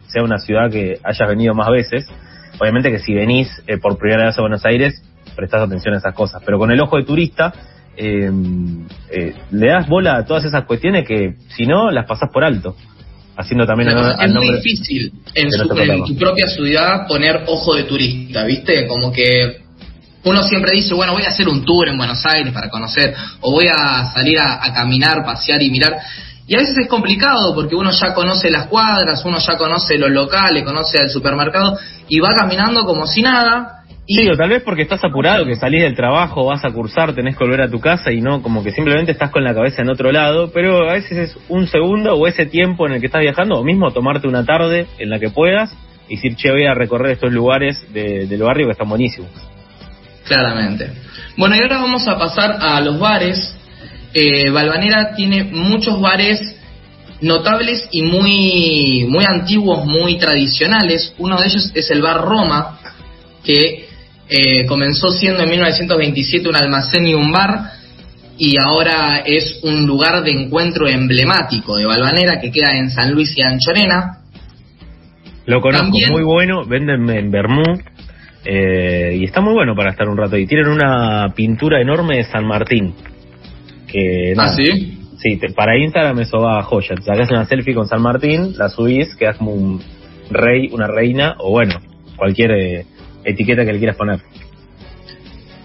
sea 0.08 0.24
una 0.24 0.38
ciudad 0.40 0.72
que 0.72 1.00
hayas 1.04 1.28
venido 1.30 1.54
más 1.54 1.70
veces, 1.70 2.08
obviamente 2.60 2.92
que 2.92 3.00
si 3.00 3.14
venís 3.14 3.50
eh, 3.68 3.78
por 3.78 3.98
primera 3.98 4.26
vez 4.26 4.38
a 4.38 4.42
Buenos 4.42 4.66
Aires 4.66 5.02
prestás 5.36 5.62
atención 5.62 5.94
a 5.94 5.98
esas 5.98 6.14
cosas, 6.16 6.42
pero 6.46 6.58
con 6.58 6.72
el 6.72 6.80
ojo 6.82 6.98
de 6.98 7.04
turista 7.04 7.54
eh, 7.98 8.32
eh, 9.12 9.36
le 9.52 9.68
das 9.68 9.88
bola 9.88 10.18
a 10.18 10.26
todas 10.26 10.46
esas 10.46 10.64
cuestiones 10.66 11.06
que 11.08 11.36
si 11.56 11.66
no 11.66 11.92
las 11.92 12.06
pasás 12.06 12.30
por 12.32 12.44
alto. 12.44 12.76
Haciendo 13.38 13.66
también 13.66 13.90
es 14.12 14.34
muy 14.40 14.48
difícil 14.58 15.14
en, 15.34 15.48
su- 15.52 15.68
en 15.94 16.04
tu 16.06 16.16
propia 16.18 16.48
ciudad 16.48 17.08
poner 17.08 17.44
ojo 17.48 17.74
de 17.76 17.84
turista, 17.84 18.44
¿viste? 18.44 18.86
Como 18.86 19.14
que 19.14 19.62
uno 20.24 20.44
siempre 20.44 20.72
dice, 20.74 20.94
bueno, 20.94 21.14
voy 21.14 21.24
a 21.24 21.30
hacer 21.30 21.48
un 21.48 21.64
tour 21.64 21.88
en 21.88 21.98
Buenos 21.98 22.26
Aires 22.26 22.54
para 22.54 22.70
conocer, 22.70 23.14
o 23.42 23.52
voy 23.52 23.66
a 23.68 24.06
salir 24.14 24.38
a, 24.42 24.74
caminar, 24.74 25.24
pasear 25.24 25.62
y 25.62 25.70
mirar. 25.70 25.98
Y 26.48 26.56
a 26.56 26.60
veces 26.60 26.76
es 26.78 26.88
complicado 26.88 27.54
porque 27.54 27.76
uno 27.76 27.92
ya 27.92 28.14
conoce 28.14 28.50
las 28.50 28.68
cuadras, 28.68 29.24
uno 29.24 29.38
ya 29.38 29.56
conoce 29.58 29.98
los 29.98 30.10
locales, 30.10 30.64
conoce 30.64 30.98
el 31.04 31.10
supermercado 31.10 31.78
y 32.08 32.20
va 32.20 32.34
caminando 32.34 32.86
como 32.86 33.06
si 33.06 33.22
nada. 33.22 33.76
Y 34.08 34.18
Sí, 34.18 34.28
o 34.28 34.36
tal 34.36 34.50
vez 34.50 34.64
porque 34.64 34.82
estás 34.82 35.04
apurado, 35.04 35.46
que 35.46 35.56
salís 35.56 35.84
del 35.84 35.96
trabajo, 35.96 36.46
vas 36.46 36.66
a 36.66 36.72
cursar, 36.72 37.14
tenés 37.14 37.38
que 37.38 37.44
volver 37.44 37.62
a 37.62 37.70
tu 37.70 37.80
casa 37.80 38.12
y 38.12 38.22
no 38.22 38.42
como 38.42 38.64
que 38.64 38.72
simplemente 38.72 39.12
estás 39.12 39.30
con 39.30 39.44
la 39.44 39.54
cabeza 39.54 39.84
en 39.84 39.90
otro 39.90 40.12
lado, 40.12 40.50
pero 40.52 40.90
a 40.90 40.94
veces 40.94 41.30
es 41.30 41.38
un 41.48 41.68
segundo 41.68 42.16
o 42.16 42.26
ese 42.26 42.48
tiempo 42.48 42.88
en 42.88 42.94
el 42.94 43.00
que 43.00 43.06
estás 43.06 43.22
viajando, 43.22 43.60
o 43.60 43.64
mismo 43.64 43.92
tomarte 43.92 44.28
una 44.28 44.44
tarde 44.44 44.88
en 44.98 45.12
la 45.12 45.20
que 45.20 45.30
puedas 45.30 45.72
y 46.08 46.16
decir, 46.16 46.36
che, 46.36 46.50
voy 46.50 46.66
a 46.66 46.74
recorrer 46.74 47.12
estos 47.12 47.32
lugares 47.32 47.86
de- 47.94 48.26
del 48.26 48.42
barrio 48.42 48.66
que 48.66 48.72
están 48.72 48.90
buenísimos. 48.90 49.30
Claramente. 50.30 50.92
Bueno, 51.36 51.56
y 51.56 51.60
ahora 51.60 51.80
vamos 51.80 52.08
a 52.08 52.18
pasar 52.18 52.58
a 52.62 52.80
los 52.82 53.00
bares. 53.00 53.56
Eh, 54.14 54.50
Valvanera 54.52 55.14
tiene 55.16 55.44
muchos 55.44 56.00
bares 56.00 56.56
notables 57.22 57.88
y 57.92 58.04
muy, 58.04 59.06
muy 59.10 59.26
antiguos, 59.26 59.86
muy 59.86 60.18
tradicionales. 60.18 61.14
Uno 61.18 61.38
de 61.40 61.48
ellos 61.48 61.72
es 61.74 61.90
el 61.92 62.02
Bar 62.02 62.22
Roma, 62.22 62.80
que 63.44 63.88
eh, 64.30 64.66
comenzó 64.68 65.12
siendo 65.12 65.44
en 65.44 65.50
1927 65.50 66.48
un 66.48 66.56
almacén 66.56 67.08
y 67.08 67.14
un 67.16 67.32
bar, 67.32 67.72
y 68.38 68.56
ahora 68.62 69.24
es 69.26 69.60
un 69.64 69.86
lugar 69.86 70.24
de 70.24 70.32
encuentro 70.32 70.88
emblemático 70.88 71.76
de 71.76 71.86
Valvanera 71.86 72.40
que 72.40 72.52
queda 72.52 72.78
en 72.78 72.90
San 72.92 73.12
Luis 73.14 73.36
y 73.36 73.42
Anchorena. 73.42 74.20
Lo 75.46 75.62
conozco, 75.62 75.86
También- 75.86 76.12
muy 76.12 76.24
bueno, 76.24 76.64
venden 76.66 77.10
en 77.10 77.32
Bermú 77.32 77.64
eh, 78.46 79.16
y 79.20 79.24
está 79.26 79.42
muy 79.42 79.54
bueno 79.54 79.76
para 79.76 79.92
estar 79.92 80.08
un 80.08 80.18
rato. 80.18 80.38
Y 80.38 80.46
tienen 80.48 80.68
una 80.68 81.34
pintura 81.36 81.82
enorme 81.82 82.18
de 82.18 82.24
San 82.26 82.46
Martín. 82.46 82.94
Que, 83.88 84.34
¿Ah, 84.34 84.36
nada, 84.44 84.56
sí? 84.56 84.96
Sí, 85.18 85.38
te- 85.38 85.50
para 85.52 85.78
Instagram 85.78 86.20
eso 86.20 86.40
va 86.40 86.62
joya. 86.64 86.96
Te 86.96 87.02
sacas 87.04 87.30
una 87.32 87.46
selfie 87.46 87.74
con 87.74 87.88
San 87.88 88.02
Martín, 88.02 88.54
la 88.58 88.70
subís, 88.70 89.16
quedas 89.16 89.38
como 89.38 89.52
un 89.52 89.82
rey, 90.30 90.70
una 90.72 90.88
reina, 90.88 91.36
o 91.40 91.52
bueno, 91.52 91.76
cualquier 92.16 92.52
eh, 92.52 92.86
etiqueta 93.26 93.66
que 93.66 93.74
le 93.74 93.80
quieras 93.80 93.98
poner. 93.98 94.20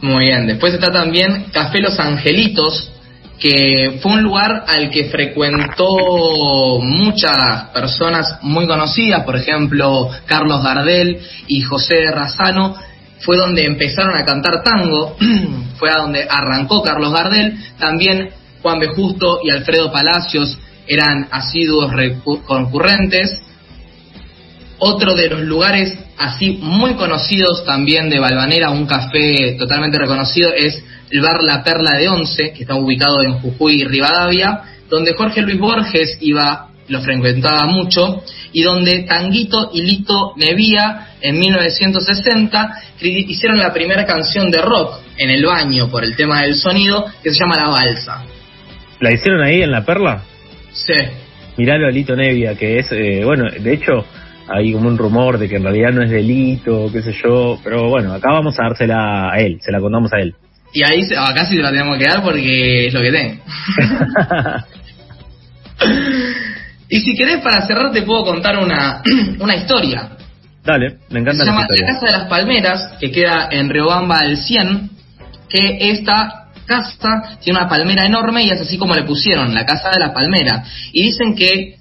Muy 0.01 0.27
bien, 0.27 0.47
después 0.47 0.75
está 0.75 0.93
también 0.93 1.47
Café 1.53 1.81
Los 1.81 1.99
Angelitos, 2.01 2.93
que 3.39 3.99
fue 4.03 4.13
un 4.13 4.23
lugar 4.23 4.65
al 4.67 4.91
que 4.91 5.07
frecuentó 5.07 6.79
muchas 6.81 7.71
personas 7.73 8.39
muy 8.43 8.67
conocidas, 8.67 9.25
por 9.25 9.37
ejemplo 9.37 10.09
Carlos 10.27 10.63
Gardel 10.63 11.21
y 11.49 11.63
José 11.63 12.11
Razano, 12.11 12.77
fue 13.21 13.37
donde 13.37 13.65
empezaron 13.65 14.17
a 14.17 14.25
cantar 14.25 14.63
tango, 14.63 15.17
fue 15.79 15.91
a 15.91 15.99
donde 15.99 16.27
arrancó 16.29 16.83
Carlos 16.83 17.13
Gardel, 17.13 17.57
también 17.79 18.31
Juan 18.63 18.79
B. 18.79 18.89
Justo 18.89 19.41
y 19.43 19.51
Alfredo 19.51 19.91
Palacios 19.91 20.59
eran 20.87 21.29
asiduos 21.31 21.91
concurrentes, 22.47 23.41
otro 24.79 25.15
de 25.15 25.29
los 25.29 25.41
lugares 25.43 25.97
así 26.19 26.59
muy 26.61 26.95
conocidos 26.95 27.65
también 27.65 28.11
de 28.11 28.21
Valvanera, 28.21 28.71
un 28.71 28.87
café 28.87 29.57
totalmente 29.59 29.99
reconocido, 29.99 30.53
es 30.55 30.83
el 31.15 31.21
bar 31.21 31.43
La 31.45 31.63
Perla 31.63 31.93
de 31.97 32.09
Once, 32.09 32.53
que 32.53 32.63
está 32.63 32.75
ubicado 32.75 33.23
en 33.23 33.35
Jujuy 33.35 33.83
y 33.83 33.85
Rivadavia, 33.85 34.63
donde 34.91 35.15
Jorge 35.15 35.43
Luis 35.43 35.59
Borges 35.61 36.19
iba, 36.21 36.69
lo 36.89 37.01
frecuentaba 37.03 37.67
mucho, 37.67 38.23
y 38.53 38.63
donde 38.63 39.05
Tanguito 39.05 39.71
y 39.73 39.83
Lito 39.83 40.33
Nevía 40.37 41.09
en 41.21 41.39
1960 41.39 42.83
cri- 43.01 43.27
hicieron 43.29 43.59
la 43.59 43.73
primera 43.73 44.05
canción 44.05 44.51
de 44.51 44.61
rock 44.61 44.99
en 45.17 45.31
el 45.31 45.45
baño 45.47 45.89
por 45.89 46.03
el 46.05 46.17
tema 46.17 46.43
del 46.43 46.57
sonido, 46.57 47.07
que 47.23 47.31
se 47.31 47.39
llama 47.39 47.57
La 47.57 47.69
Balsa. 47.69 48.25
¿La 49.01 49.13
hicieron 49.13 49.43
ahí 49.43 49.63
en 49.63 49.71
La 49.71 49.85
Perla? 49.85 50.23
Sí. 50.73 50.95
Miralo 51.57 51.87
a 51.87 51.91
Lito 51.91 52.17
Nevia, 52.17 52.57
que 52.57 52.81
es, 52.81 52.91
eh, 52.91 53.23
bueno, 53.25 53.45
de 53.51 53.73
hecho 53.73 54.05
hay 54.49 54.73
como 54.73 54.89
un 54.89 54.99
rumor 54.99 55.39
de 55.39 55.49
que 55.49 55.57
en 55.57 55.63
realidad 55.63 55.93
no 55.93 56.03
es 56.03 56.11
delito, 56.11 56.91
qué 56.93 57.03
sé 57.03 57.15
yo, 57.23 57.59
pero 57.63 57.89
bueno, 57.89 58.13
acá 58.13 58.31
vamos 58.33 58.59
a 58.59 58.65
dársela 58.65 59.31
a 59.33 59.39
él, 59.39 59.59
se 59.61 59.71
la 59.71 59.79
contamos 59.81 60.13
a 60.13 60.19
él. 60.21 60.35
Y 60.75 60.83
ahí 60.85 61.03
se- 61.05 61.17
acá 61.17 61.47
sí 61.47 61.57
te 61.57 61.63
la 61.63 61.71
tenemos 61.71 61.97
que 61.97 62.05
dar 62.05 62.23
porque 62.23 62.89
es 62.89 62.93
lo 62.95 63.01
que 63.01 63.13
tengo. 63.13 63.43
Y 66.89 67.01
si 67.01 67.17
querés, 67.17 67.41
para 67.41 67.67
cerrar, 67.67 67.91
te 67.93 68.03
puedo 68.03 68.25
contar 68.25 68.59
una, 68.59 69.03
una 69.41 69.57
historia. 69.57 70.11
Dale, 70.63 70.99
me 71.11 71.15
Se 71.15 71.19
encanta 71.19 71.45
la 71.45 71.51
llama 71.51 71.67
La. 71.69 71.87
Casa 71.87 72.07
de 72.07 72.13
las 72.13 72.29
Palmeras, 72.29 72.93
que 73.01 73.11
queda 73.11 73.49
en 73.51 73.69
Riobamba 73.69 74.19
al 74.19 74.37
100, 74.37 74.91
que 75.49 75.91
esta 75.91 76.51
casa 76.67 77.39
tiene 77.43 77.59
una 77.59 77.69
palmera 77.69 78.07
enorme 78.07 78.45
y 78.45 78.51
es 78.51 78.61
así 78.61 78.79
como 78.79 78.95
le 78.95 79.03
pusieron, 79.03 79.53
la 79.55 79.67
Casa 79.67 79.91
de 79.91 79.99
la 79.99 80.15
Palmera. 80.15 80.65
Y 80.93 81.03
dicen 81.05 81.35
que 81.35 81.77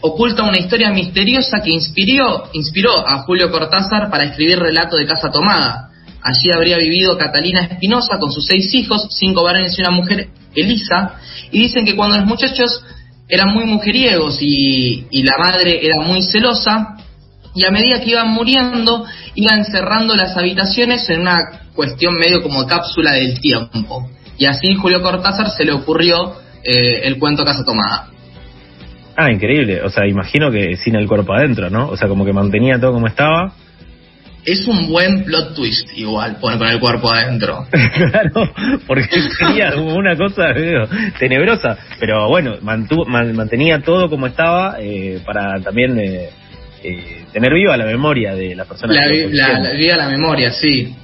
oculta 0.00 0.42
una 0.44 0.58
historia 0.58 0.90
misteriosa 0.90 1.60
que 1.62 1.70
inspiró, 1.70 2.48
inspiró 2.52 3.06
a 3.06 3.18
Julio 3.22 3.50
Cortázar 3.50 4.10
para 4.10 4.24
escribir 4.24 4.58
Relato 4.58 4.96
de 4.96 5.06
Casa 5.06 5.30
Tomada. 5.30 5.90
Allí 6.24 6.50
habría 6.56 6.78
vivido 6.78 7.18
Catalina 7.18 7.64
Espinosa 7.64 8.18
con 8.18 8.32
sus 8.32 8.46
seis 8.46 8.72
hijos, 8.72 9.08
cinco 9.10 9.42
varones 9.44 9.78
y 9.78 9.82
una 9.82 9.90
mujer, 9.90 10.28
Elisa, 10.56 11.16
y 11.52 11.60
dicen 11.60 11.84
que 11.84 11.94
cuando 11.94 12.16
los 12.16 12.24
muchachos 12.24 12.82
eran 13.28 13.52
muy 13.52 13.66
mujeriegos 13.66 14.38
y, 14.40 15.04
la 15.22 15.36
madre 15.36 15.84
era 15.84 16.00
muy 16.00 16.22
celosa, 16.22 16.96
y 17.54 17.66
a 17.66 17.70
medida 17.70 18.00
que 18.00 18.12
iban 18.12 18.30
muriendo, 18.30 19.04
iban 19.34 19.66
cerrando 19.66 20.16
las 20.16 20.34
habitaciones 20.34 21.08
en 21.10 21.20
una 21.20 21.36
cuestión 21.74 22.14
medio 22.14 22.42
como 22.42 22.66
cápsula 22.66 23.12
del 23.12 23.38
tiempo. 23.38 24.08
Y 24.38 24.46
así 24.46 24.74
Julio 24.76 25.02
Cortázar 25.02 25.50
se 25.50 25.64
le 25.64 25.72
ocurrió 25.72 26.36
eh, 26.64 27.02
el 27.04 27.18
cuento 27.18 27.44
Casa 27.44 27.64
Tomada. 27.64 28.08
Ah, 29.14 29.30
increíble, 29.30 29.82
o 29.82 29.90
sea, 29.90 30.06
imagino 30.06 30.50
que 30.50 30.76
sin 30.78 30.96
el 30.96 31.06
cuerpo 31.06 31.34
adentro, 31.34 31.68
¿no? 31.68 31.90
O 31.90 31.98
sea, 31.98 32.08
como 32.08 32.24
que 32.24 32.32
mantenía 32.32 32.80
todo 32.80 32.94
como 32.94 33.08
estaba. 33.08 33.52
Es 34.46 34.66
un 34.66 34.88
buen 34.90 35.24
plot 35.24 35.54
twist, 35.54 35.88
igual, 35.96 36.36
poner 36.36 36.58
con 36.58 36.68
el 36.68 36.78
cuerpo 36.78 37.10
adentro. 37.10 37.66
claro, 38.10 38.50
porque 38.86 39.20
sería 39.38 39.72
como 39.72 39.94
una 39.94 40.16
cosa 40.16 40.52
digo, 40.52 40.84
tenebrosa, 41.18 41.78
pero 41.98 42.28
bueno, 42.28 42.56
mantuvo, 42.60 43.06
man- 43.06 43.34
mantenía 43.34 43.80
todo 43.80 44.10
como 44.10 44.26
estaba 44.26 44.76
eh, 44.80 45.20
para 45.24 45.60
también 45.60 45.98
eh, 45.98 46.28
eh, 46.82 47.24
tener 47.32 47.54
viva 47.54 47.76
la 47.78 47.86
memoria 47.86 48.34
de 48.34 48.54
las 48.54 48.66
personas. 48.66 48.96
La, 48.96 49.08
que 49.08 49.28
la, 49.30 49.58
la 49.60 49.70
viva 49.72 49.96
la 49.96 50.08
memoria, 50.08 50.50
sí. 50.52 50.94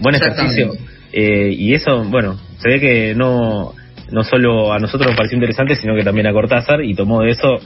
Buen 0.00 0.16
ejercicio. 0.16 0.72
Eh, 1.12 1.50
y 1.56 1.72
eso, 1.74 2.02
bueno, 2.04 2.36
se 2.58 2.68
ve 2.68 2.80
que 2.80 3.14
no, 3.14 3.72
no 4.10 4.24
solo 4.24 4.72
a 4.72 4.80
nosotros 4.80 5.06
nos 5.06 5.16
pareció 5.16 5.36
interesante, 5.36 5.76
sino 5.76 5.94
que 5.94 6.02
también 6.02 6.26
a 6.26 6.32
Cortázar 6.32 6.82
y 6.82 6.94
tomó 6.94 7.22
de 7.22 7.30
eso 7.30 7.60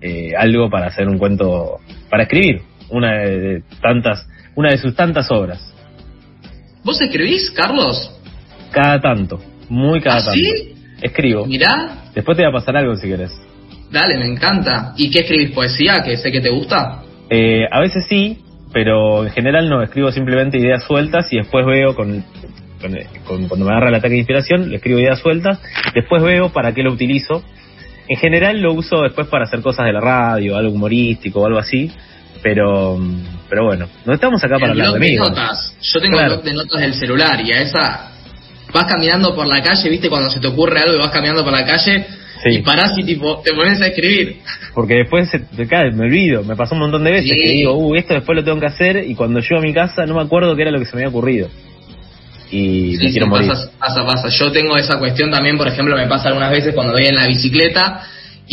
eh, 0.00 0.32
algo 0.38 0.70
para 0.70 0.86
hacer 0.86 1.08
un 1.08 1.18
cuento, 1.18 1.80
para 2.08 2.22
escribir 2.22 2.62
una 2.90 3.12
de 3.18 3.62
tantas, 3.80 4.26
una 4.54 4.70
de 4.70 4.78
sus 4.78 4.94
tantas 4.94 5.30
obras. 5.30 5.74
¿Vos 6.84 7.00
escribís, 7.00 7.50
Carlos? 7.50 8.10
Cada 8.72 9.00
tanto, 9.00 9.40
muy 9.68 10.00
cada 10.00 10.16
¿Ah, 10.16 10.24
tanto. 10.24 10.32
sí? 10.32 10.74
Escribo. 11.02 11.46
Mirá, 11.46 11.96
Después 12.14 12.36
te 12.36 12.42
va 12.42 12.50
a 12.50 12.52
pasar 12.52 12.76
algo 12.76 12.94
si 12.96 13.08
querés. 13.08 13.30
dale, 13.90 14.16
me 14.18 14.26
encanta. 14.26 14.92
¿Y 14.96 15.10
qué 15.10 15.20
escribís? 15.20 15.52
¿Poesía? 15.52 16.02
Que 16.04 16.16
sé 16.16 16.30
que 16.32 16.40
te 16.40 16.50
gusta. 16.50 17.02
Eh, 17.30 17.64
a 17.70 17.80
veces 17.80 18.04
sí, 18.08 18.38
pero 18.72 19.24
en 19.24 19.30
general 19.30 19.68
no, 19.68 19.82
escribo 19.82 20.10
simplemente 20.12 20.58
ideas 20.58 20.84
sueltas 20.84 21.32
y 21.32 21.36
después 21.36 21.64
veo 21.66 21.94
con, 21.94 22.24
con- 22.80 22.96
con- 23.26 23.48
cuando 23.48 23.64
me 23.66 23.70
agarra 23.72 23.88
el 23.88 23.94
ataque 23.94 24.12
de 24.14 24.18
inspiración, 24.18 24.70
le 24.70 24.76
escribo 24.76 24.98
ideas 24.98 25.18
sueltas, 25.20 25.60
después 25.94 26.22
veo 26.22 26.50
para 26.50 26.72
qué 26.74 26.82
lo 26.82 26.92
utilizo. 26.92 27.42
En 28.08 28.16
general 28.16 28.60
lo 28.60 28.72
uso 28.72 29.02
después 29.02 29.28
para 29.28 29.44
hacer 29.44 29.60
cosas 29.62 29.86
de 29.86 29.92
la 29.92 30.00
radio, 30.00 30.56
algo 30.56 30.72
humorístico 30.74 31.40
o 31.42 31.46
algo 31.46 31.58
así, 31.60 31.92
pero 32.42 32.98
pero 33.48 33.64
bueno, 33.64 33.88
no 34.06 34.14
estamos 34.14 34.42
acá 34.44 34.58
para 34.60 34.72
hablar 34.72 34.92
de 34.92 35.00
mí. 35.00 35.16
notas. 35.16 35.74
Yo 35.82 36.00
tengo 36.00 36.16
Claro. 36.16 36.34
el 36.34 36.40
blog 36.40 36.44
de 36.44 36.52
notas 36.54 36.80
del 36.80 36.94
celular 36.94 37.40
y 37.44 37.52
a 37.52 37.60
esa 37.62 38.10
vas 38.72 38.84
caminando 38.84 39.34
por 39.34 39.46
la 39.48 39.60
calle, 39.62 39.88
viste, 39.90 40.08
cuando 40.08 40.30
se 40.30 40.38
te 40.38 40.46
ocurre 40.46 40.78
algo 40.80 40.94
y 40.94 40.98
vas 40.98 41.10
caminando 41.10 41.42
por 41.42 41.52
la 41.52 41.64
calle 41.66 42.06
Sí. 42.44 42.50
y 42.58 42.62
parás 42.62 42.92
y 42.96 43.02
tipo 43.02 43.42
te 43.44 43.52
pones 43.52 43.80
a 43.82 43.88
escribir. 43.88 44.36
Porque 44.72 44.94
después 44.94 45.28
se 45.28 45.40
te 45.40 45.66
cae, 45.66 45.90
me 45.90 46.04
olvido, 46.04 46.42
me 46.44 46.54
pasó 46.56 46.74
un 46.76 46.80
montón 46.82 47.02
de 47.04 47.10
veces 47.10 47.30
Sí. 47.30 47.36
que 47.36 47.48
digo, 47.50 47.74
uh, 47.74 47.94
esto 47.96 48.14
después 48.14 48.36
lo 48.36 48.44
tengo 48.44 48.60
que 48.60 48.66
hacer 48.66 49.04
y 49.06 49.14
cuando 49.16 49.40
llego 49.40 49.58
a 49.58 49.62
mi 49.62 49.74
casa 49.74 50.06
no 50.06 50.14
me 50.14 50.22
acuerdo 50.22 50.54
qué 50.54 50.62
era 50.62 50.70
lo 50.70 50.78
que 50.78 50.86
se 50.86 50.94
me 50.96 51.02
había 51.02 51.08
ocurrido. 51.10 51.48
Y 52.52 52.92
Sí, 52.92 52.96
me 52.98 53.06
sí, 53.08 53.12
quiero 53.12 53.26
morir. 53.26 53.48
pasa, 53.48 53.70
pasa, 53.78 54.04
pasa. 54.06 54.28
Yo 54.28 54.50
tengo 54.52 54.76
esa 54.76 54.98
cuestión 54.98 55.30
también, 55.30 55.56
por 55.58 55.68
ejemplo, 55.68 55.96
me 55.96 56.06
pasa 56.06 56.28
algunas 56.28 56.50
veces 56.50 56.74
cuando 56.74 56.92
voy 56.94 57.06
en 57.06 57.14
la 57.14 57.26
bicicleta 57.26 58.02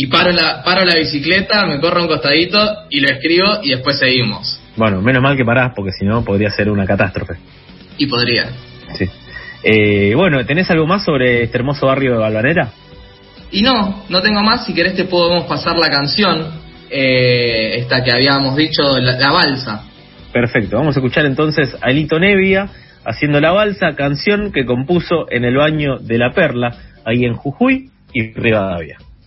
y 0.00 0.06
paro 0.06 0.30
la, 0.30 0.62
paro 0.62 0.84
la 0.84 0.94
bicicleta, 0.94 1.66
me 1.66 1.80
corro 1.80 2.02
un 2.02 2.06
costadito 2.06 2.84
y 2.88 3.00
lo 3.00 3.08
escribo 3.08 3.58
y 3.64 3.70
después 3.70 3.98
seguimos. 3.98 4.60
Bueno, 4.76 5.02
menos 5.02 5.20
mal 5.20 5.36
que 5.36 5.44
parás, 5.44 5.72
porque 5.74 5.90
si 5.90 6.04
no 6.04 6.24
podría 6.24 6.50
ser 6.50 6.70
una 6.70 6.86
catástrofe. 6.86 7.34
Y 7.96 8.06
podría. 8.06 8.46
Sí. 8.96 9.06
Eh, 9.64 10.14
bueno, 10.14 10.46
¿tenés 10.46 10.70
algo 10.70 10.86
más 10.86 11.04
sobre 11.04 11.42
este 11.42 11.58
hermoso 11.58 11.86
barrio 11.86 12.12
de 12.12 12.18
Balvanera? 12.18 12.70
Y 13.50 13.62
no, 13.62 14.04
no 14.08 14.22
tengo 14.22 14.40
más. 14.40 14.66
Si 14.66 14.72
querés 14.72 14.94
te 14.94 15.06
podemos 15.06 15.46
pasar 15.46 15.76
la 15.76 15.90
canción, 15.90 16.46
eh, 16.90 17.78
esta 17.78 18.04
que 18.04 18.12
habíamos 18.12 18.54
dicho, 18.54 19.00
la, 19.00 19.18
la 19.18 19.32
balsa. 19.32 19.82
Perfecto, 20.32 20.76
vamos 20.76 20.94
a 20.94 21.00
escuchar 21.00 21.26
entonces 21.26 21.76
a 21.80 21.90
Lito 21.90 22.20
Nevia 22.20 22.68
haciendo 23.04 23.40
la 23.40 23.50
balsa, 23.50 23.96
canción 23.96 24.52
que 24.52 24.64
compuso 24.64 25.26
en 25.28 25.44
el 25.44 25.56
baño 25.56 25.98
de 25.98 26.18
la 26.18 26.30
Perla, 26.34 26.76
ahí 27.04 27.24
en 27.24 27.34
Jujuy 27.34 27.90
y 28.12 28.32
Rivadavia. 28.32 28.98